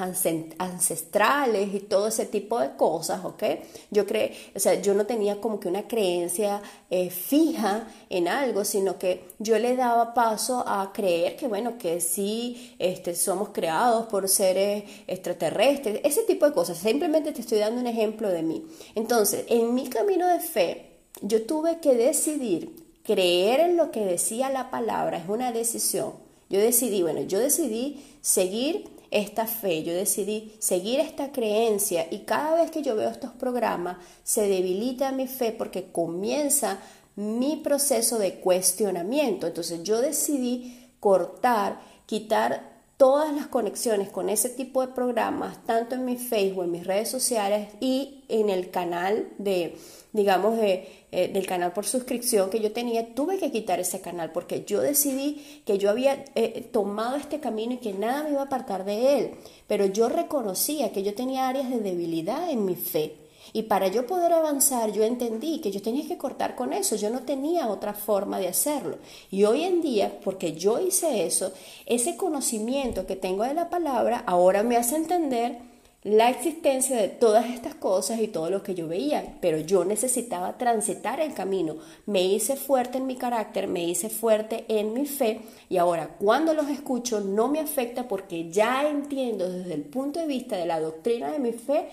ancestrales 0.57 1.73
y 1.73 1.79
todo 1.81 2.07
ese 2.07 2.25
tipo 2.25 2.59
de 2.59 2.75
cosas, 2.75 3.25
¿ok? 3.25 3.43
Yo 3.91 4.05
creo, 4.07 4.29
o 4.55 4.59
sea, 4.59 4.81
yo 4.81 4.93
no 4.93 5.05
tenía 5.05 5.41
como 5.41 5.59
que 5.59 5.67
una 5.67 5.87
creencia 5.87 6.61
eh, 6.89 7.09
fija 7.09 7.87
en 8.09 8.27
algo, 8.27 8.63
sino 8.63 8.97
que 8.97 9.25
yo 9.37 9.59
le 9.59 9.75
daba 9.75 10.13
paso 10.13 10.63
a 10.65 10.91
creer 10.93 11.35
que, 11.35 11.47
bueno, 11.47 11.77
que 11.77 11.99
sí 11.99 12.75
este, 12.79 13.15
somos 13.15 13.49
creados 13.49 14.07
por 14.07 14.29
seres 14.29 14.83
extraterrestres, 15.07 15.99
ese 16.03 16.23
tipo 16.23 16.45
de 16.45 16.53
cosas. 16.53 16.77
Simplemente 16.77 17.33
te 17.33 17.41
estoy 17.41 17.59
dando 17.59 17.81
un 17.81 17.87
ejemplo 17.87 18.29
de 18.29 18.43
mí. 18.43 18.65
Entonces, 18.95 19.45
en 19.49 19.73
mi 19.73 19.89
camino 19.89 20.27
de 20.27 20.39
fe, 20.39 20.90
yo 21.21 21.45
tuve 21.45 21.79
que 21.79 21.95
decidir 21.95 22.75
creer 23.03 23.59
en 23.61 23.77
lo 23.77 23.91
que 23.91 24.05
decía 24.05 24.49
la 24.49 24.69
palabra, 24.69 25.17
es 25.17 25.27
una 25.27 25.51
decisión. 25.51 26.13
Yo 26.49 26.59
decidí, 26.59 27.01
bueno, 27.01 27.21
yo 27.21 27.39
decidí 27.39 28.03
seguir 28.21 28.89
esta 29.11 29.45
fe, 29.45 29.83
yo 29.83 29.93
decidí 29.93 30.53
seguir 30.59 30.99
esta 30.99 31.31
creencia 31.31 32.07
y 32.09 32.19
cada 32.19 32.55
vez 32.55 32.71
que 32.71 32.81
yo 32.81 32.95
veo 32.95 33.09
estos 33.09 33.31
programas 33.31 33.97
se 34.23 34.47
debilita 34.47 35.11
mi 35.11 35.27
fe 35.27 35.51
porque 35.51 35.91
comienza 35.91 36.79
mi 37.15 37.57
proceso 37.57 38.19
de 38.19 38.35
cuestionamiento. 38.35 39.47
Entonces 39.47 39.83
yo 39.83 40.01
decidí 40.01 40.89
cortar, 40.99 41.81
quitar 42.05 42.70
todas 43.01 43.33
las 43.33 43.47
conexiones 43.47 44.11
con 44.11 44.29
ese 44.29 44.47
tipo 44.47 44.85
de 44.85 44.93
programas, 44.93 45.65
tanto 45.65 45.95
en 45.95 46.05
mi 46.05 46.17
Facebook, 46.17 46.65
en 46.65 46.71
mis 46.71 46.85
redes 46.85 47.09
sociales 47.09 47.69
y 47.79 48.25
en 48.29 48.51
el 48.51 48.69
canal 48.69 49.27
de, 49.39 49.75
digamos, 50.13 50.55
de 50.57 50.87
eh, 51.11 51.27
del 51.27 51.47
canal 51.47 51.73
por 51.73 51.87
suscripción 51.87 52.51
que 52.51 52.59
yo 52.59 52.71
tenía, 52.71 53.15
tuve 53.15 53.39
que 53.39 53.51
quitar 53.51 53.79
ese 53.79 54.01
canal 54.01 54.31
porque 54.31 54.65
yo 54.65 54.81
decidí 54.81 55.61
que 55.65 55.79
yo 55.79 55.89
había 55.89 56.23
eh, 56.35 56.69
tomado 56.71 57.15
este 57.15 57.39
camino 57.39 57.73
y 57.73 57.77
que 57.77 57.91
nada 57.91 58.21
me 58.21 58.29
iba 58.29 58.41
a 58.41 58.45
apartar 58.45 58.85
de 58.85 59.17
él. 59.17 59.31
Pero 59.65 59.87
yo 59.87 60.07
reconocía 60.07 60.91
que 60.91 61.01
yo 61.01 61.15
tenía 61.15 61.49
áreas 61.49 61.71
de 61.71 61.79
debilidad 61.79 62.51
en 62.51 62.65
mi 62.65 62.75
fe. 62.75 63.15
Y 63.53 63.63
para 63.63 63.87
yo 63.87 64.07
poder 64.07 64.33
avanzar, 64.33 64.91
yo 64.91 65.03
entendí 65.03 65.59
que 65.59 65.71
yo 65.71 65.81
tenía 65.81 66.07
que 66.07 66.17
cortar 66.17 66.55
con 66.55 66.73
eso, 66.73 66.95
yo 66.95 67.09
no 67.09 67.21
tenía 67.21 67.67
otra 67.67 67.93
forma 67.93 68.39
de 68.39 68.47
hacerlo. 68.47 68.97
Y 69.29 69.43
hoy 69.43 69.63
en 69.63 69.81
día, 69.81 70.19
porque 70.23 70.53
yo 70.53 70.79
hice 70.79 71.25
eso, 71.25 71.51
ese 71.85 72.15
conocimiento 72.15 73.05
que 73.05 73.15
tengo 73.15 73.43
de 73.43 73.53
la 73.53 73.69
palabra 73.69 74.23
ahora 74.25 74.63
me 74.63 74.77
hace 74.77 74.95
entender 74.95 75.71
la 76.03 76.31
existencia 76.31 76.97
de 76.97 77.09
todas 77.09 77.47
estas 77.51 77.75
cosas 77.75 78.19
y 78.19 78.27
todo 78.27 78.49
lo 78.49 78.63
que 78.63 78.73
yo 78.73 78.87
veía, 78.87 79.35
pero 79.39 79.59
yo 79.59 79.85
necesitaba 79.85 80.57
transitar 80.57 81.19
el 81.19 81.35
camino. 81.35 81.75
Me 82.07 82.23
hice 82.23 82.55
fuerte 82.55 82.97
en 82.97 83.05
mi 83.05 83.17
carácter, 83.17 83.67
me 83.67 83.83
hice 83.83 84.09
fuerte 84.09 84.65
en 84.67 84.93
mi 84.93 85.05
fe 85.05 85.41
y 85.69 85.77
ahora 85.77 86.15
cuando 86.17 86.55
los 86.55 86.69
escucho 86.69 87.19
no 87.19 87.49
me 87.49 87.59
afecta 87.59 88.07
porque 88.07 88.49
ya 88.49 88.89
entiendo 88.89 89.47
desde 89.47 89.75
el 89.75 89.83
punto 89.83 90.19
de 90.19 90.25
vista 90.25 90.57
de 90.57 90.65
la 90.65 90.79
doctrina 90.79 91.31
de 91.31 91.37
mi 91.37 91.51
fe 91.51 91.89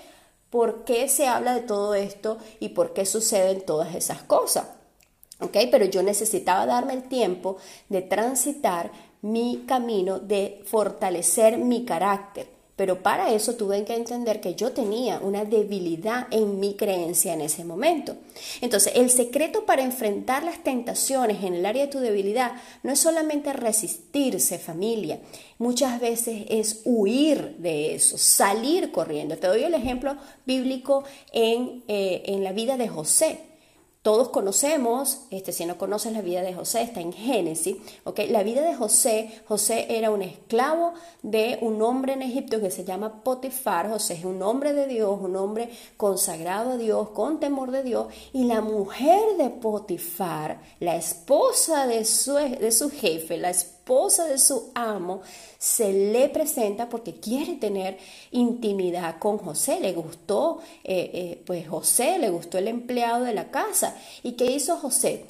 por 0.50 0.84
qué 0.84 1.08
se 1.08 1.26
habla 1.26 1.54
de 1.54 1.62
todo 1.62 1.94
esto 1.94 2.38
y 2.60 2.70
por 2.70 2.92
qué 2.92 3.06
suceden 3.06 3.64
todas 3.64 3.94
esas 3.94 4.22
cosas. 4.22 4.66
¿Ok? 5.40 5.56
Pero 5.70 5.84
yo 5.84 6.02
necesitaba 6.02 6.66
darme 6.66 6.94
el 6.94 7.04
tiempo 7.04 7.58
de 7.88 8.02
transitar 8.02 8.90
mi 9.22 9.64
camino, 9.66 10.18
de 10.18 10.62
fortalecer 10.64 11.58
mi 11.58 11.84
carácter. 11.84 12.57
Pero 12.78 13.02
para 13.02 13.34
eso 13.34 13.56
tuve 13.56 13.84
que 13.84 13.96
entender 13.96 14.40
que 14.40 14.54
yo 14.54 14.70
tenía 14.70 15.18
una 15.18 15.44
debilidad 15.44 16.28
en 16.30 16.60
mi 16.60 16.74
creencia 16.74 17.34
en 17.34 17.40
ese 17.40 17.64
momento. 17.64 18.14
Entonces, 18.60 18.92
el 18.94 19.10
secreto 19.10 19.66
para 19.66 19.82
enfrentar 19.82 20.44
las 20.44 20.62
tentaciones 20.62 21.42
en 21.42 21.54
el 21.54 21.66
área 21.66 21.86
de 21.86 21.90
tu 21.90 21.98
debilidad 21.98 22.52
no 22.84 22.92
es 22.92 23.00
solamente 23.00 23.52
resistirse, 23.52 24.60
familia. 24.60 25.18
Muchas 25.58 26.00
veces 26.00 26.44
es 26.50 26.82
huir 26.84 27.56
de 27.58 27.96
eso, 27.96 28.16
salir 28.16 28.92
corriendo. 28.92 29.36
Te 29.36 29.48
doy 29.48 29.64
el 29.64 29.74
ejemplo 29.74 30.16
bíblico 30.46 31.02
en, 31.32 31.82
eh, 31.88 32.22
en 32.26 32.44
la 32.44 32.52
vida 32.52 32.76
de 32.76 32.86
José 32.86 33.47
todos 34.08 34.30
conocemos, 34.30 35.26
este, 35.30 35.52
si 35.52 35.66
no 35.66 35.76
conoces 35.76 36.14
la 36.14 36.22
vida 36.22 36.40
de 36.40 36.54
José, 36.54 36.80
está 36.80 37.02
en 37.02 37.12
Génesis, 37.12 37.76
¿ok? 38.04 38.20
La 38.30 38.42
vida 38.42 38.62
de 38.62 38.74
José, 38.74 39.42
José 39.46 39.98
era 39.98 40.10
un 40.10 40.22
esclavo 40.22 40.94
de 41.22 41.58
un 41.60 41.82
hombre 41.82 42.14
en 42.14 42.22
Egipto 42.22 42.58
que 42.58 42.70
se 42.70 42.86
llama 42.86 43.22
Potifar, 43.22 43.90
José 43.90 44.14
es 44.14 44.24
un 44.24 44.42
hombre 44.42 44.72
de 44.72 44.86
Dios, 44.86 45.18
un 45.20 45.36
hombre 45.36 45.68
consagrado 45.98 46.70
a 46.70 46.76
Dios, 46.78 47.10
con 47.10 47.38
temor 47.38 47.70
de 47.70 47.82
Dios, 47.82 48.06
y 48.32 48.44
la 48.44 48.62
mujer 48.62 49.20
de 49.36 49.50
Potifar, 49.50 50.58
la 50.80 50.96
esposa 50.96 51.86
de 51.86 52.06
su, 52.06 52.32
de 52.36 52.72
su 52.72 52.88
jefe, 52.88 53.36
la 53.36 53.50
esposa 53.50 53.77
esposa 53.88 54.26
de 54.26 54.36
su 54.36 54.70
amo 54.74 55.22
se 55.58 55.90
le 56.12 56.28
presenta 56.28 56.90
porque 56.90 57.14
quiere 57.14 57.54
tener 57.54 57.96
intimidad 58.32 59.18
con 59.18 59.38
José. 59.38 59.80
Le 59.80 59.94
gustó, 59.94 60.58
eh, 60.84 61.10
eh, 61.14 61.42
pues 61.46 61.66
José, 61.66 62.18
le 62.18 62.28
gustó 62.28 62.58
el 62.58 62.68
empleado 62.68 63.24
de 63.24 63.32
la 63.32 63.50
casa. 63.50 63.96
¿Y 64.22 64.32
qué 64.32 64.44
hizo 64.44 64.76
José? 64.76 65.24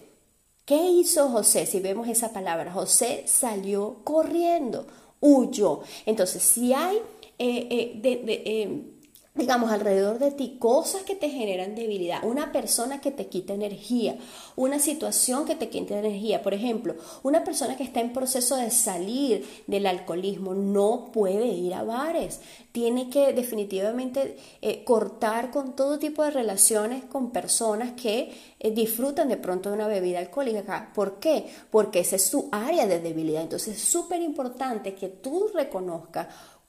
¿Qué 0.65 0.91
hizo 0.91 1.29
José? 1.29 1.67
Si 1.67 1.79
vemos 1.79 2.09
esa 2.09 2.33
palabra, 2.33 2.73
José 2.73 3.23
salió 3.29 3.99
corriendo, 4.03 4.89
huyó. 5.21 5.83
Entonces, 6.05 6.43
si 6.43 6.75
hay 6.75 6.99
eh, 7.39 7.93
de, 8.03 8.98
digamos, 9.39 9.71
alrededor 9.71 10.19
de 10.19 10.33
ti, 10.33 10.57
cosas 10.59 11.03
que 11.03 11.15
te 11.15 11.31
generan 11.31 11.75
debilidad, 11.75 12.25
una 12.25 12.51
persona 12.51 13.01
que 13.01 13.13
te 13.13 13.29
quita 13.29 13.55
energía, 13.55 14.19
una 14.57 14.81
situación 14.81 15.45
que 15.45 15.55
te 15.55 15.69
quita 15.69 15.99
energía. 15.99 16.43
Por 16.43 16.55
ejemplo, 16.55 16.97
una 17.23 17.45
persona 17.45 17.77
que 17.77 17.85
está 17.85 18.01
en 18.01 18.13
proceso 18.13 18.57
de 18.57 18.71
salir 18.71 19.47
del 19.69 19.87
alcoholismo 19.87 20.55
no 20.55 21.11
puede 21.13 21.47
ir 21.47 21.73
a 21.75 21.85
bares, 21.85 22.41
tiene 22.73 23.09
que 23.11 23.33
definitivamente 23.33 24.37
eh, 24.61 24.85
cortar 24.85 25.51
con 25.51 25.75
todo 25.75 25.99
tipo 25.99 26.23
de 26.25 26.31
relaciones 26.31 27.05
con 27.05 27.31
personas 27.31 27.93
que 27.93 28.33
eh, 28.59 28.71
disfrutan 28.73 29.29
de 29.29 29.37
pronto 29.37 29.71
de 29.71 29.77
una 29.77 29.87
bebida 29.89 30.19
alcohólica. 30.19 30.91
¿Por 30.95 31.21
qué? 31.21 31.47
Porque 31.71 32.01
esa 32.01 32.17
es 32.17 32.25
su 32.25 32.49
área 32.51 32.87
de 32.87 33.01
debilidad. 33.01 33.43
Entonces 33.43 33.77
es 33.77 33.83
súper 33.83 34.21
importante 34.21 34.95
que 34.95 35.09
tú 35.09 35.49
reconozcas 35.55 36.27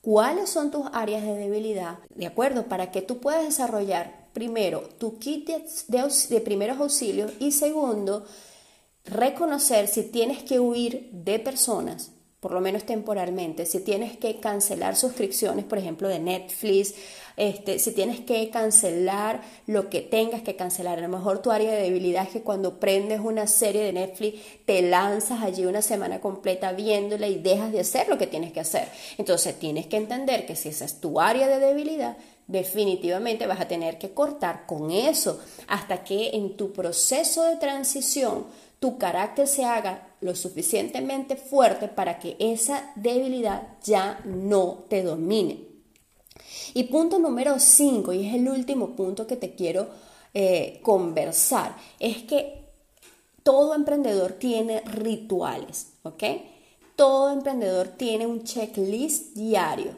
cuáles 0.10 0.50
son 0.50 0.72
tus 0.72 0.88
áreas 0.92 1.22
de 1.22 1.36
debilidad, 1.36 2.00
¿de 2.16 2.26
acuerdo? 2.26 2.64
Para 2.64 2.90
que 2.90 3.04
tú 3.04 3.20
puedas 3.20 3.44
desarrollar 3.44 4.26
primero 4.34 4.82
tu 4.98 5.20
kit 5.20 5.48
de, 5.48 6.42
primeros 6.42 6.80
auxilios 6.80 7.32
y 7.40 7.52
segundo, 7.52 8.26
reconocer 9.06 9.88
si 9.88 10.02
tienes 10.02 10.42
que 10.42 10.60
huir 10.60 11.12
de 11.12 11.38
personas 11.38 12.10
por 12.40 12.54
lo 12.54 12.62
menos 12.62 12.86
temporalmente, 12.86 13.66
si 13.66 13.82
tienes 13.82 14.18
que 14.18 14.40
cancelar 14.40 14.96
suscripciones, 14.96 15.66
por 15.66 15.78
ejemplo, 15.78 16.08
de 16.08 16.20
Netflix, 16.20 16.96
este, 17.40 17.80
si 17.80 17.94
tienes 17.94 18.20
que 18.20 18.50
cancelar 18.50 19.42
lo 19.66 19.90
que 19.90 20.02
tengas 20.02 20.42
que 20.42 20.58
cancelar, 20.58 21.00
a 21.00 21.02
lo 21.04 21.08
mejor 21.08 21.42
tu 21.42 21.52
área 21.52 21.72
de 21.72 21.84
debilidad 21.84 22.24
es 22.24 22.34
que 22.34 22.42
cuando 22.42 22.82
prendes 22.82 23.22
una 23.22 23.48
serie 23.48 23.82
de 23.82 23.94
Netflix 23.94 24.42
te 24.66 24.82
lanzas 24.82 25.42
allí 25.42 25.66
una 25.66 25.82
semana 25.82 26.20
completa 26.20 26.74
viéndola 26.74 27.28
y 27.28 27.38
dejas 27.38 27.72
de 27.72 27.80
hacer 27.80 28.10
lo 28.10 28.18
que 28.18 28.28
tienes 28.28 28.52
que 28.52 28.60
hacer. 28.60 28.90
Entonces 29.18 29.58
tienes 29.58 29.88
que 29.88 29.96
entender 29.96 30.46
que 30.46 30.58
si 30.58 30.68
esa 30.68 30.84
es 30.84 31.00
tu 31.00 31.22
área 31.22 31.48
de 31.48 31.60
debilidad, 31.60 32.18
definitivamente 32.48 33.48
vas 33.48 33.62
a 33.62 33.70
tener 33.70 33.98
que 33.98 34.14
cortar 34.14 34.66
con 34.66 34.92
eso 34.92 35.40
hasta 35.68 36.04
que 36.04 36.32
en 36.32 36.58
tu 36.58 36.74
proceso 36.74 37.46
de 37.46 37.56
transición 37.56 38.48
tu 38.82 38.98
carácter 38.98 39.48
se 39.48 39.64
haga 39.64 40.10
lo 40.20 40.36
suficientemente 40.36 41.38
fuerte 41.38 41.88
para 41.88 42.20
que 42.20 42.36
esa 42.38 42.92
debilidad 42.98 43.64
ya 43.82 44.20
no 44.26 44.84
te 44.90 45.04
domine. 45.04 45.69
Y 46.74 46.84
punto 46.86 47.20
número 47.20 47.60
5, 47.60 48.14
y 48.14 48.28
es 48.28 48.36
el 48.36 48.48
último 48.48 48.96
punto 48.96 49.28
que 49.28 49.36
te 49.36 49.56
quiero 49.56 49.88
eh, 50.34 50.80
conversar, 50.84 51.76
es 52.00 52.24
que 52.24 52.60
todo 53.44 53.74
emprendedor 53.74 54.34
tiene 54.34 54.82
rituales, 54.82 55.88
¿ok? 56.04 56.24
Todo 56.96 57.32
emprendedor 57.32 57.88
tiene 57.88 58.28
un 58.28 58.44
checklist 58.44 59.36
diario, 59.36 59.94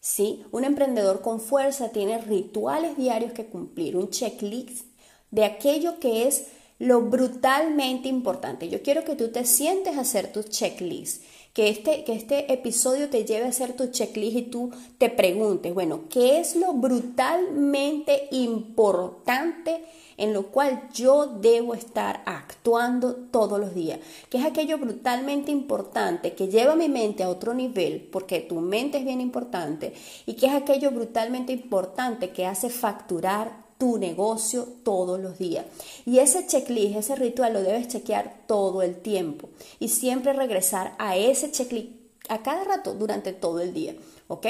¿sí? 0.00 0.44
Un 0.52 0.64
emprendedor 0.64 1.20
con 1.20 1.40
fuerza 1.40 1.90
tiene 1.90 2.18
rituales 2.18 2.96
diarios 2.96 3.32
que 3.32 3.46
cumplir, 3.46 3.96
un 3.96 4.10
checklist 4.10 4.86
de 5.30 5.44
aquello 5.44 5.98
que 5.98 6.28
es 6.28 6.46
lo 6.78 7.02
brutalmente 7.02 8.08
importante. 8.08 8.68
Yo 8.68 8.82
quiero 8.82 9.04
que 9.04 9.16
tú 9.16 9.28
te 9.28 9.44
sientes 9.44 9.96
a 9.96 10.00
hacer 10.00 10.32
tu 10.32 10.42
checklist. 10.42 11.22
Que 11.54 11.68
este, 11.68 12.02
que 12.02 12.14
este 12.14 12.52
episodio 12.52 13.08
te 13.08 13.24
lleve 13.24 13.46
a 13.46 13.50
hacer 13.50 13.74
tu 13.74 13.86
checklist 13.86 14.36
y 14.36 14.42
tú 14.42 14.72
te 14.98 15.08
preguntes, 15.08 15.72
bueno, 15.72 16.02
¿qué 16.10 16.40
es 16.40 16.56
lo 16.56 16.72
brutalmente 16.72 18.26
importante 18.32 19.84
en 20.16 20.32
lo 20.32 20.48
cual 20.48 20.88
yo 20.92 21.26
debo 21.26 21.74
estar 21.74 22.22
actuando 22.26 23.14
todos 23.14 23.60
los 23.60 23.72
días? 23.72 24.00
¿Qué 24.30 24.38
es 24.38 24.44
aquello 24.44 24.78
brutalmente 24.78 25.52
importante 25.52 26.34
que 26.34 26.48
lleva 26.48 26.74
mi 26.74 26.88
mente 26.88 27.22
a 27.22 27.28
otro 27.28 27.54
nivel, 27.54 28.00
porque 28.10 28.40
tu 28.40 28.56
mente 28.60 28.98
es 28.98 29.04
bien 29.04 29.20
importante, 29.20 29.94
y 30.26 30.34
qué 30.34 30.46
es 30.46 30.54
aquello 30.54 30.90
brutalmente 30.90 31.52
importante 31.52 32.30
que 32.30 32.46
hace 32.46 32.68
facturar 32.68 33.63
tu 33.78 33.98
negocio 33.98 34.66
todos 34.82 35.20
los 35.20 35.38
días. 35.38 35.66
Y 36.06 36.18
ese 36.18 36.46
checklist, 36.46 36.96
ese 36.96 37.16
ritual 37.16 37.52
lo 37.52 37.62
debes 37.62 37.88
chequear 37.88 38.42
todo 38.46 38.82
el 38.82 38.96
tiempo 38.96 39.48
y 39.78 39.88
siempre 39.88 40.32
regresar 40.32 40.94
a 40.98 41.16
ese 41.16 41.50
checklist 41.50 42.04
a 42.28 42.42
cada 42.42 42.64
rato 42.64 42.94
durante 42.94 43.32
todo 43.32 43.60
el 43.60 43.74
día, 43.74 43.94
¿ok? 44.28 44.46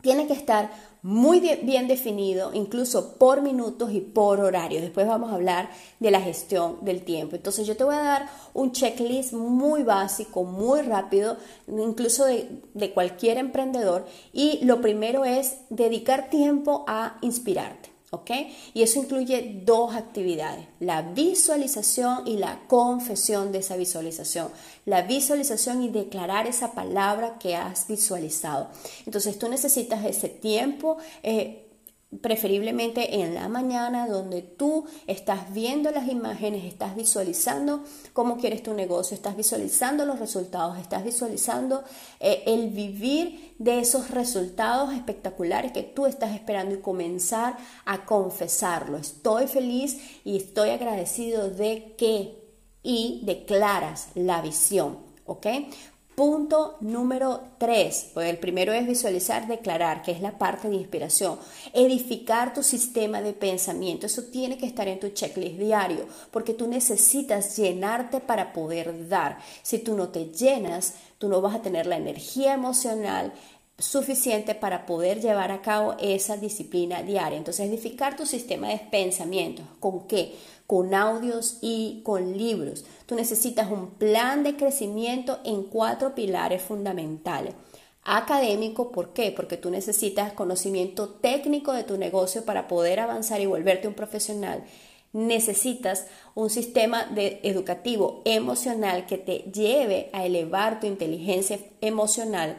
Tiene 0.00 0.26
que 0.26 0.34
estar 0.34 0.70
muy 1.02 1.40
bien 1.40 1.88
definido, 1.88 2.52
incluso 2.52 3.14
por 3.14 3.40
minutos 3.40 3.92
y 3.92 4.00
por 4.00 4.40
horario. 4.40 4.80
Después 4.80 5.06
vamos 5.06 5.30
a 5.30 5.36
hablar 5.36 5.70
de 6.00 6.10
la 6.10 6.20
gestión 6.20 6.84
del 6.84 7.02
tiempo. 7.04 7.36
Entonces 7.36 7.66
yo 7.66 7.76
te 7.76 7.84
voy 7.84 7.94
a 7.94 8.02
dar 8.02 8.28
un 8.54 8.72
checklist 8.72 9.32
muy 9.32 9.82
básico, 9.82 10.44
muy 10.44 10.82
rápido, 10.82 11.36
incluso 11.68 12.24
de, 12.24 12.60
de 12.74 12.92
cualquier 12.92 13.38
emprendedor. 13.38 14.06
Y 14.32 14.64
lo 14.64 14.80
primero 14.80 15.24
es 15.24 15.58
dedicar 15.70 16.28
tiempo 16.28 16.84
a 16.86 17.18
inspirarte. 17.20 17.95
¿Ok? 18.10 18.30
Y 18.74 18.82
eso 18.82 18.98
incluye 19.00 19.62
dos 19.64 19.94
actividades, 19.94 20.66
la 20.80 21.02
visualización 21.02 22.26
y 22.26 22.36
la 22.36 22.60
confesión 22.68 23.52
de 23.52 23.58
esa 23.58 23.76
visualización. 23.76 24.48
La 24.84 25.02
visualización 25.02 25.82
y 25.82 25.88
declarar 25.88 26.46
esa 26.46 26.72
palabra 26.72 27.38
que 27.38 27.56
has 27.56 27.88
visualizado. 27.88 28.68
Entonces 29.04 29.38
tú 29.38 29.48
necesitas 29.48 30.04
ese 30.04 30.28
tiempo. 30.28 30.98
Eh, 31.22 31.65
preferiblemente 32.20 33.22
en 33.22 33.34
la 33.34 33.48
mañana 33.48 34.06
donde 34.06 34.42
tú 34.42 34.86
estás 35.06 35.52
viendo 35.52 35.90
las 35.90 36.08
imágenes, 36.08 36.64
estás 36.64 36.96
visualizando 36.96 37.82
cómo 38.12 38.38
quieres 38.38 38.62
tu 38.62 38.74
negocio, 38.74 39.14
estás 39.14 39.36
visualizando 39.36 40.04
los 40.04 40.18
resultados, 40.18 40.78
estás 40.78 41.04
visualizando 41.04 41.84
eh, 42.20 42.42
el 42.46 42.70
vivir 42.70 43.54
de 43.58 43.80
esos 43.80 44.10
resultados 44.10 44.92
espectaculares 44.92 45.72
que 45.72 45.82
tú 45.82 46.06
estás 46.06 46.34
esperando 46.34 46.74
y 46.74 46.80
comenzar 46.80 47.56
a 47.84 48.04
confesarlo. 48.04 48.96
Estoy 48.96 49.46
feliz 49.46 49.98
y 50.24 50.36
estoy 50.36 50.70
agradecido 50.70 51.50
de 51.50 51.94
que 51.96 52.46
y 52.86 53.20
declaras 53.24 54.10
la 54.14 54.40
visión, 54.40 54.98
¿ok? 55.24 55.46
Punto 56.16 56.78
número 56.80 57.42
tres, 57.58 58.08
pues 58.14 58.30
el 58.30 58.38
primero 58.38 58.72
es 58.72 58.86
visualizar, 58.86 59.46
declarar, 59.46 60.00
que 60.00 60.12
es 60.12 60.22
la 60.22 60.38
parte 60.38 60.70
de 60.70 60.76
inspiración. 60.76 61.38
Edificar 61.74 62.54
tu 62.54 62.62
sistema 62.62 63.20
de 63.20 63.34
pensamiento, 63.34 64.06
eso 64.06 64.22
tiene 64.22 64.56
que 64.56 64.64
estar 64.64 64.88
en 64.88 64.98
tu 64.98 65.10
checklist 65.10 65.58
diario, 65.58 66.06
porque 66.30 66.54
tú 66.54 66.68
necesitas 66.68 67.54
llenarte 67.58 68.20
para 68.20 68.54
poder 68.54 69.10
dar. 69.10 69.40
Si 69.62 69.78
tú 69.78 69.94
no 69.94 70.08
te 70.08 70.32
llenas, 70.32 70.94
tú 71.18 71.28
no 71.28 71.42
vas 71.42 71.54
a 71.54 71.60
tener 71.60 71.84
la 71.84 71.98
energía 71.98 72.54
emocional, 72.54 73.34
suficiente 73.78 74.54
para 74.54 74.86
poder 74.86 75.20
llevar 75.20 75.52
a 75.52 75.60
cabo 75.60 75.96
esa 76.00 76.36
disciplina 76.36 77.02
diaria. 77.02 77.36
Entonces, 77.36 77.68
edificar 77.68 78.16
tu 78.16 78.24
sistema 78.24 78.68
de 78.68 78.78
pensamiento. 78.78 79.62
¿Con 79.80 80.06
qué? 80.06 80.34
Con 80.66 80.94
audios 80.94 81.58
y 81.60 82.00
con 82.02 82.36
libros. 82.36 82.84
Tú 83.06 83.14
necesitas 83.14 83.70
un 83.70 83.90
plan 83.90 84.42
de 84.42 84.56
crecimiento 84.56 85.40
en 85.44 85.64
cuatro 85.64 86.14
pilares 86.14 86.62
fundamentales. 86.62 87.54
Académico, 88.02 88.92
¿por 88.92 89.12
qué? 89.12 89.32
Porque 89.32 89.56
tú 89.56 89.68
necesitas 89.70 90.32
conocimiento 90.32 91.08
técnico 91.08 91.72
de 91.72 91.84
tu 91.84 91.98
negocio 91.98 92.44
para 92.44 92.68
poder 92.68 93.00
avanzar 93.00 93.40
y 93.40 93.46
volverte 93.46 93.88
un 93.88 93.94
profesional 93.94 94.64
necesitas 95.12 96.06
un 96.34 96.50
sistema 96.50 97.06
de 97.06 97.40
educativo 97.42 98.20
emocional 98.26 99.06
que 99.06 99.16
te 99.16 99.38
lleve 99.50 100.10
a 100.12 100.26
elevar 100.26 100.78
tu 100.78 100.86
inteligencia 100.86 101.58
emocional 101.80 102.58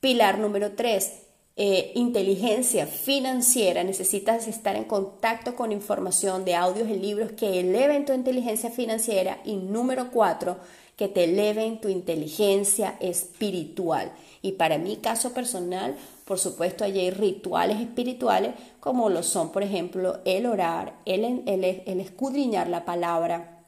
Pilar 0.00 0.38
número 0.38 0.72
3, 0.72 1.12
eh, 1.56 1.90
inteligencia 1.96 2.86
financiera. 2.86 3.82
Necesitas 3.82 4.46
estar 4.46 4.76
en 4.76 4.84
contacto 4.84 5.56
con 5.56 5.72
información 5.72 6.44
de 6.44 6.54
audios 6.54 6.88
y 6.88 6.94
libros 6.94 7.32
que 7.32 7.58
eleven 7.58 8.04
tu 8.04 8.12
inteligencia 8.12 8.70
financiera. 8.70 9.40
Y 9.44 9.56
número 9.56 10.12
4, 10.12 10.56
que 10.96 11.08
te 11.08 11.24
eleven 11.24 11.80
tu 11.80 11.88
inteligencia 11.88 12.96
espiritual. 13.00 14.12
Y 14.40 14.52
para 14.52 14.78
mi 14.78 14.98
caso 14.98 15.34
personal, 15.34 15.96
por 16.24 16.38
supuesto, 16.38 16.84
hay 16.84 17.10
rituales 17.10 17.80
espirituales 17.80 18.54
como 18.78 19.08
lo 19.08 19.24
son, 19.24 19.50
por 19.50 19.64
ejemplo, 19.64 20.20
el 20.24 20.46
orar, 20.46 20.94
el 21.06 21.24
escudriñar 21.64 22.68
la 22.68 22.84
palabra, 22.84 23.64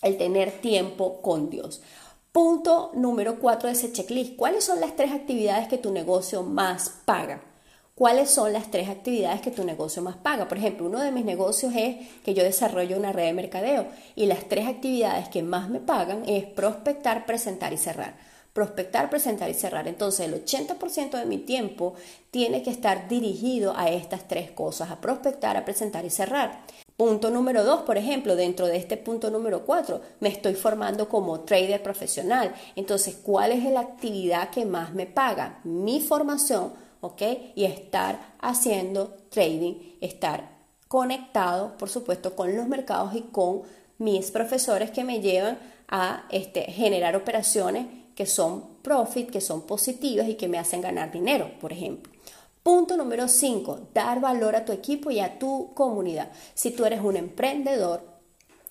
el 0.00 0.16
tener 0.16 0.60
tiempo 0.60 1.20
con 1.22 1.50
Dios. 1.50 1.82
Punto 2.32 2.92
número 2.94 3.38
cuatro 3.38 3.68
de 3.68 3.74
ese 3.74 3.92
checklist. 3.92 4.36
¿Cuáles 4.36 4.64
son 4.64 4.80
las 4.80 4.96
tres 4.96 5.12
actividades 5.12 5.68
que 5.68 5.76
tu 5.76 5.92
negocio 5.92 6.42
más 6.42 6.88
paga? 7.04 7.42
¿Cuáles 7.94 8.30
son 8.30 8.54
las 8.54 8.70
tres 8.70 8.88
actividades 8.88 9.42
que 9.42 9.50
tu 9.50 9.64
negocio 9.64 10.00
más 10.00 10.16
paga? 10.16 10.48
Por 10.48 10.56
ejemplo, 10.56 10.86
uno 10.86 10.98
de 11.00 11.12
mis 11.12 11.26
negocios 11.26 11.74
es 11.76 12.08
que 12.24 12.32
yo 12.32 12.42
desarrollo 12.42 12.96
una 12.96 13.12
red 13.12 13.26
de 13.26 13.32
mercadeo 13.34 13.86
y 14.16 14.24
las 14.24 14.48
tres 14.48 14.66
actividades 14.66 15.28
que 15.28 15.42
más 15.42 15.68
me 15.68 15.78
pagan 15.78 16.26
es 16.26 16.44
prospectar, 16.46 17.26
presentar 17.26 17.74
y 17.74 17.76
cerrar. 17.76 18.16
Prospectar, 18.54 19.10
presentar 19.10 19.50
y 19.50 19.54
cerrar. 19.54 19.86
Entonces 19.86 20.26
el 20.26 20.42
80% 20.42 21.18
de 21.18 21.26
mi 21.26 21.36
tiempo 21.36 21.92
tiene 22.30 22.62
que 22.62 22.70
estar 22.70 23.08
dirigido 23.08 23.74
a 23.76 23.90
estas 23.90 24.26
tres 24.26 24.50
cosas, 24.50 24.90
a 24.90 25.02
prospectar, 25.02 25.58
a 25.58 25.66
presentar 25.66 26.06
y 26.06 26.10
cerrar. 26.10 26.64
Punto 26.96 27.30
número 27.30 27.64
dos, 27.64 27.82
por 27.82 27.96
ejemplo, 27.96 28.36
dentro 28.36 28.66
de 28.66 28.76
este 28.76 28.96
punto 28.96 29.30
número 29.30 29.64
cuatro, 29.64 30.00
me 30.20 30.28
estoy 30.28 30.54
formando 30.54 31.08
como 31.08 31.40
trader 31.40 31.82
profesional. 31.82 32.54
Entonces, 32.76 33.16
¿cuál 33.22 33.52
es 33.52 33.64
la 33.64 33.80
actividad 33.80 34.50
que 34.50 34.64
más 34.64 34.92
me 34.94 35.06
paga? 35.06 35.60
Mi 35.64 36.00
formación, 36.00 36.72
¿ok? 37.00 37.22
Y 37.54 37.64
estar 37.64 38.34
haciendo 38.40 39.16
trading, 39.30 39.74
estar 40.00 40.50
conectado, 40.86 41.76
por 41.78 41.88
supuesto, 41.88 42.36
con 42.36 42.54
los 42.54 42.68
mercados 42.68 43.14
y 43.14 43.22
con 43.22 43.62
mis 43.98 44.30
profesores 44.30 44.90
que 44.90 45.04
me 45.04 45.20
llevan 45.20 45.58
a 45.88 46.24
este, 46.30 46.62
generar 46.64 47.16
operaciones 47.16 47.86
que 48.14 48.26
son 48.26 48.64
profit, 48.82 49.30
que 49.30 49.40
son 49.40 49.62
positivas 49.62 50.28
y 50.28 50.34
que 50.34 50.48
me 50.48 50.58
hacen 50.58 50.82
ganar 50.82 51.10
dinero, 51.10 51.50
por 51.60 51.72
ejemplo. 51.72 52.11
Punto 52.62 52.96
número 52.96 53.26
5, 53.26 53.88
dar 53.92 54.20
valor 54.20 54.54
a 54.54 54.64
tu 54.64 54.72
equipo 54.72 55.10
y 55.10 55.18
a 55.18 55.38
tu 55.38 55.74
comunidad. 55.74 56.30
Si 56.54 56.70
tú 56.70 56.84
eres 56.84 57.00
un 57.00 57.16
emprendedor, 57.16 58.02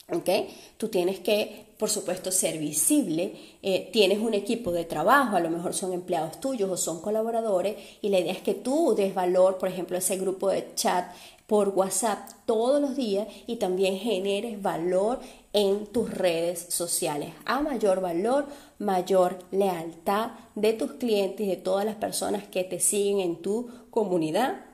¿ok? 0.10 0.30
Tú 0.78 0.88
tienes 0.88 1.20
que, 1.20 1.74
por 1.78 1.90
supuesto, 1.90 2.32
ser 2.32 2.58
visible, 2.58 3.36
eh, 3.62 3.90
tienes 3.92 4.20
un 4.20 4.34
equipo 4.34 4.72
de 4.72 4.86
trabajo, 4.86 5.36
a 5.36 5.42
lo 5.42 5.50
mejor 5.50 5.74
son 5.74 5.92
empleados 5.92 6.40
tuyos 6.40 6.70
o 6.70 6.78
son 6.78 7.02
colaboradores, 7.02 7.76
y 8.02 8.08
la 8.08 8.20
idea 8.20 8.32
es 8.32 8.42
que 8.42 8.54
tú 8.54 8.96
des 8.96 9.14
valor, 9.14 9.58
por 9.58 9.68
ejemplo, 9.68 9.98
a 9.98 10.00
ese 10.00 10.16
grupo 10.16 10.50
de 10.50 10.74
chat 10.74 11.12
por 11.52 11.68
WhatsApp 11.70 12.30
todos 12.46 12.80
los 12.80 12.96
días 12.96 13.28
y 13.46 13.58
también 13.58 13.98
generes 13.98 14.62
valor 14.62 15.20
en 15.52 15.86
tus 15.88 16.10
redes 16.10 16.68
sociales. 16.70 17.34
A 17.44 17.60
mayor 17.60 18.00
valor, 18.00 18.46
mayor 18.82 19.38
lealtad 19.52 20.32
de 20.56 20.74
tus 20.74 20.94
clientes 20.94 21.48
de 21.48 21.56
todas 21.56 21.86
las 21.86 21.96
personas 21.96 22.44
que 22.44 22.64
te 22.64 22.80
siguen 22.80 23.20
en 23.20 23.36
tu 23.38 23.70
comunidad 23.92 24.66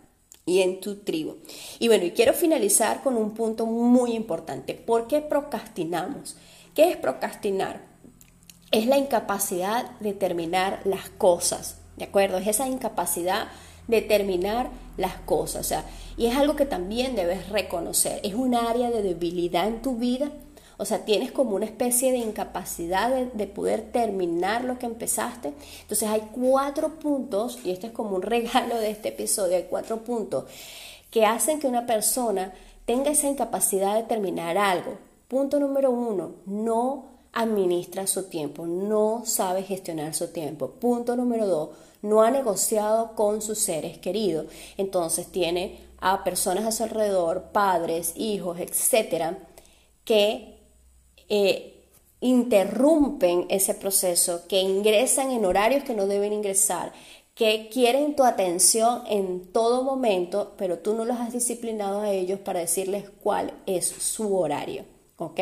y 0.46 0.62
en 0.62 0.80
tu 0.80 0.96
tribu. 0.96 1.36
Y 1.78 1.89
bueno, 1.89 2.06
y 2.06 2.12
quiero 2.12 2.34
finalizar 2.34 3.04
con 3.04 3.17
un 3.17 3.32
punto 3.32 3.65
muy 3.65 4.13
importante. 4.13 4.74
¿Por 4.76 5.08
qué 5.08 5.20
procrastinamos? 5.20 6.38
¿Qué 6.74 6.89
es 6.89 6.96
procrastinar? 6.96 7.82
Es 8.72 8.88
la 8.88 8.98
incapacidad 8.98 9.91
de 10.00 10.13
terminar 10.13 10.80
las 10.86 11.10
cosas, 11.10 11.78
¿de 11.98 12.06
acuerdo? 12.06 12.38
Es 12.38 12.48
esa 12.48 12.67
incapacidad 12.67 13.50
de 13.88 14.02
terminar 14.02 14.70
las 14.96 15.15
cosas. 15.15 15.65
O 15.65 15.67
sea, 15.67 15.86
y 16.15 16.28
es 16.28 16.36
algo 16.38 16.56
que 16.56 16.65
también 16.65 17.15
debes 17.15 17.50
reconocer. 17.50 18.22
Es 18.24 18.36
un 18.36 18.56
área 18.56 18.89
de 18.89 19.04
debilidad 19.04 19.67
en 19.67 19.82
tu 19.82 19.98
vida. 19.98 20.32
O 20.77 20.85
sea, 20.85 21.05
tienes 21.05 21.31
como 21.31 21.55
una 21.55 21.65
especie 21.65 22.11
de 22.11 22.19
incapacidad 22.19 23.09
de, 23.09 23.47
poder 23.47 23.91
terminar 23.91 24.63
lo 24.63 24.77
que 24.77 24.85
empezaste. 24.85 25.53
Entonces 25.81 26.07
hay 26.07 26.29
cuatro 26.31 26.99
puntos, 26.99 27.59
y 27.63 27.71
este 27.71 27.87
es 27.87 27.93
como 27.93 28.15
un 28.15 28.21
regalo 28.23 28.77
de 28.77 28.91
este 28.91 29.09
episodio, 29.09 29.57
hay 29.57 29.67
cuatro 29.69 30.03
puntos 30.03 30.45
que 31.09 31.25
hacen 31.25 31.59
que 31.59 31.67
una 31.67 31.85
persona 31.85 32.53
tenga 32.85 33.11
esa 33.11 33.27
incapacidad 33.27 33.95
de 33.95 34.03
terminar 34.03 34.57
algo. 34.57 34.97
Punto 35.27 35.59
número 35.59 35.89
uno, 35.89 36.35
no 36.45 37.05
administra 37.33 38.07
su 38.07 38.23
tiempo, 38.23 38.65
no 38.65 39.23
sabe 39.25 39.63
gestionar 39.63 40.13
su 40.13 40.27
tiempo. 40.29 40.69
Punto 40.71 41.15
número 41.15 41.47
dos, 41.47 41.69
no 42.01 42.21
ha 42.21 42.31
negociado 42.31 43.15
con 43.15 43.41
sus 43.41 43.57
seres 43.57 43.97
queridos. 43.97 44.47
Entonces 44.77 45.27
tiene 45.27 45.79
a 45.99 46.23
personas 46.23 46.65
a 46.65 46.71
su 46.71 46.83
alrededor, 46.83 47.49
padres, 47.51 48.13
hijos, 48.15 48.59
etcétera, 48.59 49.39
que 50.03 50.57
eh, 51.29 51.73
interrumpen 52.19 53.45
ese 53.49 53.73
proceso, 53.73 54.47
que 54.47 54.59
ingresan 54.59 55.31
en 55.31 55.45
horarios 55.45 55.83
que 55.83 55.93
no 55.93 56.07
deben 56.07 56.33
ingresar, 56.33 56.93
que 57.35 57.69
quieren 57.71 58.15
tu 58.15 58.23
atención 58.23 59.03
en 59.07 59.51
todo 59.51 59.83
momento, 59.83 60.53
pero 60.57 60.79
tú 60.79 60.95
no 60.95 61.05
los 61.05 61.17
has 61.17 61.33
disciplinado 61.33 62.01
a 62.01 62.11
ellos 62.11 62.39
para 62.39 62.61
decirles 62.61 63.05
cuál 63.21 63.53
es 63.67 63.85
su 63.85 64.35
horario. 64.35 64.96
¿Ok? 65.17 65.39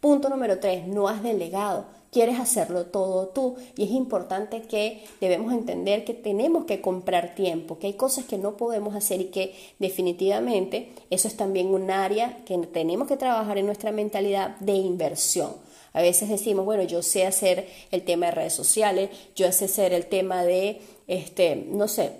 Punto 0.00 0.28
número 0.28 0.58
tres, 0.58 0.86
no 0.86 1.08
has 1.08 1.22
delegado. 1.22 1.86
Quieres 2.10 2.38
hacerlo 2.38 2.86
todo 2.86 3.28
tú 3.28 3.56
y 3.76 3.84
es 3.84 3.90
importante 3.90 4.62
que 4.62 5.04
debemos 5.20 5.52
entender 5.52 6.04
que 6.04 6.12
tenemos 6.12 6.66
que 6.66 6.82
comprar 6.82 7.34
tiempo, 7.34 7.78
que 7.78 7.86
hay 7.86 7.92
cosas 7.94 8.26
que 8.26 8.36
no 8.36 8.56
podemos 8.56 8.94
hacer 8.94 9.20
y 9.20 9.26
que 9.26 9.54
definitivamente 9.78 10.92
eso 11.08 11.26
es 11.26 11.36
también 11.36 11.68
un 11.68 11.90
área 11.90 12.44
que 12.44 12.58
tenemos 12.58 13.08
que 13.08 13.16
trabajar 13.16 13.56
en 13.56 13.66
nuestra 13.66 13.92
mentalidad 13.92 14.56
de 14.58 14.74
inversión. 14.74 15.52
A 15.94 16.02
veces 16.02 16.28
decimos, 16.28 16.64
bueno, 16.64 16.82
yo 16.82 17.02
sé 17.02 17.26
hacer 17.26 17.66
el 17.90 18.04
tema 18.04 18.26
de 18.26 18.32
redes 18.32 18.54
sociales, 18.54 19.10
yo 19.36 19.50
sé 19.52 19.66
hacer 19.66 19.92
el 19.92 20.06
tema 20.06 20.44
de 20.44 20.80
este, 21.06 21.56
no 21.68 21.88
sé, 21.88 22.12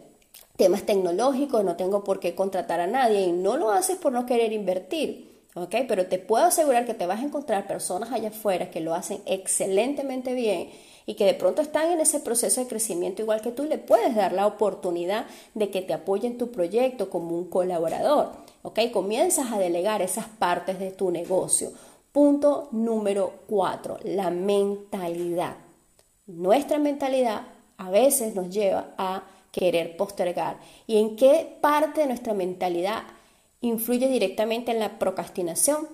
temas 0.57 0.87
tecnológicos, 0.87 1.65
no 1.65 1.77
tengo 1.77 2.05
por 2.05 2.21
qué 2.21 2.35
contratar 2.35 2.81
a 2.81 2.87
nadie 2.87 3.23
y 3.23 3.33
no 3.33 3.57
lo 3.57 3.71
haces 3.71 3.97
por 3.97 4.13
no 4.13 4.25
querer 4.25 4.53
invertir. 4.53 5.32
¿Ok? 5.55 5.75
Pero 5.89 6.07
te 6.07 6.19
puedo 6.19 6.45
asegurar 6.45 6.87
que 6.87 6.95
te 6.95 7.07
vas 7.07 7.21
a 7.21 7.25
encontrar 7.25 7.67
personas 7.67 8.13
allá 8.13 8.29
afuera 8.29 8.71
que 8.71 8.81
lo 8.81 8.95
hacen 8.95 9.21
excelentemente 9.27 10.35
bien 10.35 10.71
y 11.07 11.15
que 11.15 11.25
de 11.25 11.35
pronto 11.35 11.63
están 11.63 11.91
en 11.91 12.01
ese 12.01 12.21
proceso 12.21 12.61
de 12.61 12.69
crecimiento 12.69 13.23
igual 13.23 13.41
que 13.41 13.53
tú, 13.53 13.65
le 13.65 13.79
puedes 13.79 14.15
dar 14.15 14.33
la 14.33 14.47
oportunidad 14.47 15.27
de 15.55 15.71
que 15.71 15.83
te 15.83 15.93
apoyen 15.93 16.39
tu 16.39 16.51
proyecto 16.51 17.11
como 17.11 17.37
un 17.37 17.49
colaborador, 17.49 18.33
¿ok? 18.63 18.79
Comienzas 18.93 19.53
a 19.53 19.59
delegar 19.59 20.03
esas 20.03 20.27
partes 20.27 20.79
de 20.79 20.91
tu 20.91 21.11
negocio. 21.11 21.73
Punto 22.13 22.69
número 22.73 23.33
cuatro, 23.47 23.99
la 24.05 24.31
mentalidad. 24.31 25.57
Nuestra 26.27 26.79
mentalidad 26.79 27.43
a 27.79 27.91
veces 27.91 28.35
nos 28.35 28.51
lleva 28.51 28.91
a 28.97 29.25
querer 29.51 29.97
postergar. 29.97 30.59
¿Y 30.87 30.99
en 30.99 31.17
qué 31.17 31.57
parte 31.61 32.03
de 32.03 32.07
nuestra 32.07 32.33
mentalidad 32.33 33.03
influye 33.63 34.09
directamente 34.09 34.73
en 34.73 34.79
la 34.79 34.99
procrastinación? 34.99 35.89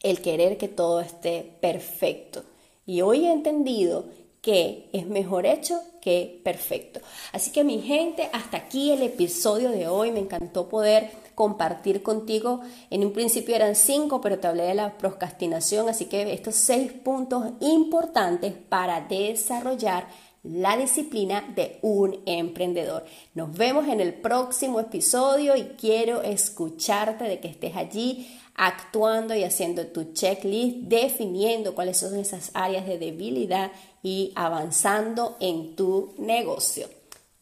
El 0.00 0.20
querer 0.22 0.56
que 0.56 0.68
todo 0.68 1.00
esté 1.00 1.56
perfecto. 1.60 2.44
Y 2.86 3.00
hoy 3.00 3.26
he 3.26 3.32
entendido 3.32 4.04
que 4.44 4.90
es 4.92 5.06
mejor 5.06 5.46
hecho 5.46 5.80
que 6.02 6.42
perfecto. 6.44 7.00
Así 7.32 7.50
que 7.50 7.64
mi 7.64 7.80
gente, 7.80 8.28
hasta 8.30 8.58
aquí 8.58 8.90
el 8.90 9.02
episodio 9.02 9.70
de 9.70 9.88
hoy. 9.88 10.12
Me 10.12 10.20
encantó 10.20 10.68
poder 10.68 11.10
compartir 11.34 12.02
contigo. 12.02 12.60
En 12.90 13.06
un 13.06 13.14
principio 13.14 13.56
eran 13.56 13.74
cinco, 13.74 14.20
pero 14.20 14.38
te 14.38 14.46
hablé 14.46 14.64
de 14.64 14.74
la 14.74 14.98
procrastinación. 14.98 15.88
Así 15.88 16.04
que 16.04 16.34
estos 16.34 16.56
seis 16.56 16.92
puntos 16.92 17.52
importantes 17.60 18.52
para 18.52 19.00
desarrollar 19.00 20.08
la 20.44 20.76
disciplina 20.76 21.42
de 21.56 21.78
un 21.82 22.20
emprendedor. 22.26 23.04
Nos 23.34 23.56
vemos 23.56 23.88
en 23.88 24.00
el 24.00 24.14
próximo 24.14 24.78
episodio 24.78 25.56
y 25.56 25.64
quiero 25.80 26.22
escucharte 26.22 27.24
de 27.24 27.40
que 27.40 27.48
estés 27.48 27.74
allí 27.74 28.28
actuando 28.54 29.34
y 29.34 29.42
haciendo 29.42 29.86
tu 29.86 30.12
checklist, 30.12 30.76
definiendo 30.82 31.74
cuáles 31.74 31.96
son 31.96 32.16
esas 32.16 32.50
áreas 32.54 32.86
de 32.86 32.98
debilidad 32.98 33.72
y 34.02 34.32
avanzando 34.36 35.36
en 35.40 35.74
tu 35.74 36.14
negocio. 36.18 36.88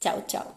Chao, 0.01 0.25
chao. 0.27 0.55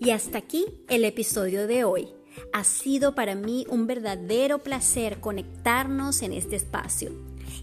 Y 0.00 0.10
hasta 0.10 0.38
aquí 0.38 0.64
el 0.88 1.04
episodio 1.04 1.66
de 1.66 1.84
hoy. 1.84 2.15
Ha 2.56 2.64
sido 2.64 3.14
para 3.14 3.34
mí 3.34 3.66
un 3.68 3.86
verdadero 3.86 4.60
placer 4.60 5.20
conectarnos 5.20 6.22
en 6.22 6.32
este 6.32 6.56
espacio. 6.56 7.12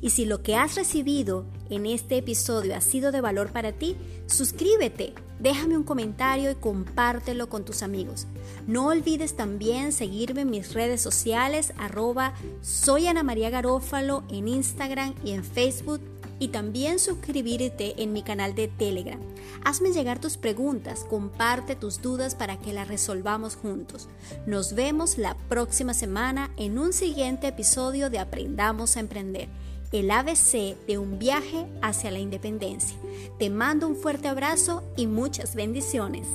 Y 0.02 0.12
si 0.12 0.26
lo 0.26 0.44
que 0.44 0.56
has 0.56 0.76
recibido 0.76 1.48
en 1.72 1.88
este 1.88 2.18
episodio 2.18 2.76
ha 2.76 2.80
sido 2.80 3.12
de 3.12 3.20
valor 3.20 3.52
para 3.52 3.72
ti, 3.72 3.96
suscríbete, 4.28 5.16
déjame 5.40 5.78
un 5.78 5.84
comentario 5.84 6.52
y 6.52 6.56
compártelo 6.56 7.50
con 7.50 7.66
tus 7.66 7.82
amigos. 7.82 8.28
No 8.68 8.90
olvides 8.90 9.36
también 9.36 9.94
seguirme 9.94 10.42
en 10.42 10.52
mis 10.52 10.76
redes 10.76 11.02
sociales, 11.02 11.74
arroba 11.80 12.36
soy 12.62 13.08
Ana 13.08 13.24
María 13.24 13.50
Garófalo 13.50 14.24
en 14.30 14.48
Instagram 14.48 15.16
y 15.26 15.32
en 15.32 15.44
Facebook 15.44 16.02
y 16.44 16.50
también 16.50 17.00
suscribirte 17.00 18.04
en 18.04 18.12
mi 18.12 18.22
canal 18.22 18.54
de 18.54 18.68
Telegram. 18.68 19.18
Hazme 19.64 19.94
llegar 19.94 20.20
tus 20.20 20.36
preguntas, 20.36 21.06
comparte 21.10 21.78
tus 21.78 22.02
dudas 22.02 22.36
para 22.36 22.60
que 22.60 22.74
las 22.74 22.90
resolvamos 22.90 23.56
juntos. 23.56 24.10
Nos 24.46 24.76
vemos 24.76 25.18
la 25.18 25.38
próxima 25.48 25.94
semana 25.94 26.52
en 26.58 26.80
un 26.80 26.92
siguiente 26.92 27.48
episodio 27.48 28.10
de 28.10 28.20
Aprendamos 28.20 28.98
a 28.98 29.00
Emprender, 29.00 29.48
el 29.94 30.12
ABC 30.12 30.76
de 30.86 30.98
un 30.98 31.18
viaje 31.18 31.66
hacia 31.82 32.12
la 32.12 32.20
independencia. 32.20 32.98
Te 33.40 33.50
mando 33.50 33.88
un 33.88 33.96
fuerte 33.96 34.28
abrazo 34.28 34.84
y 34.98 35.08
muchas 35.08 35.56
bendiciones. 35.56 36.28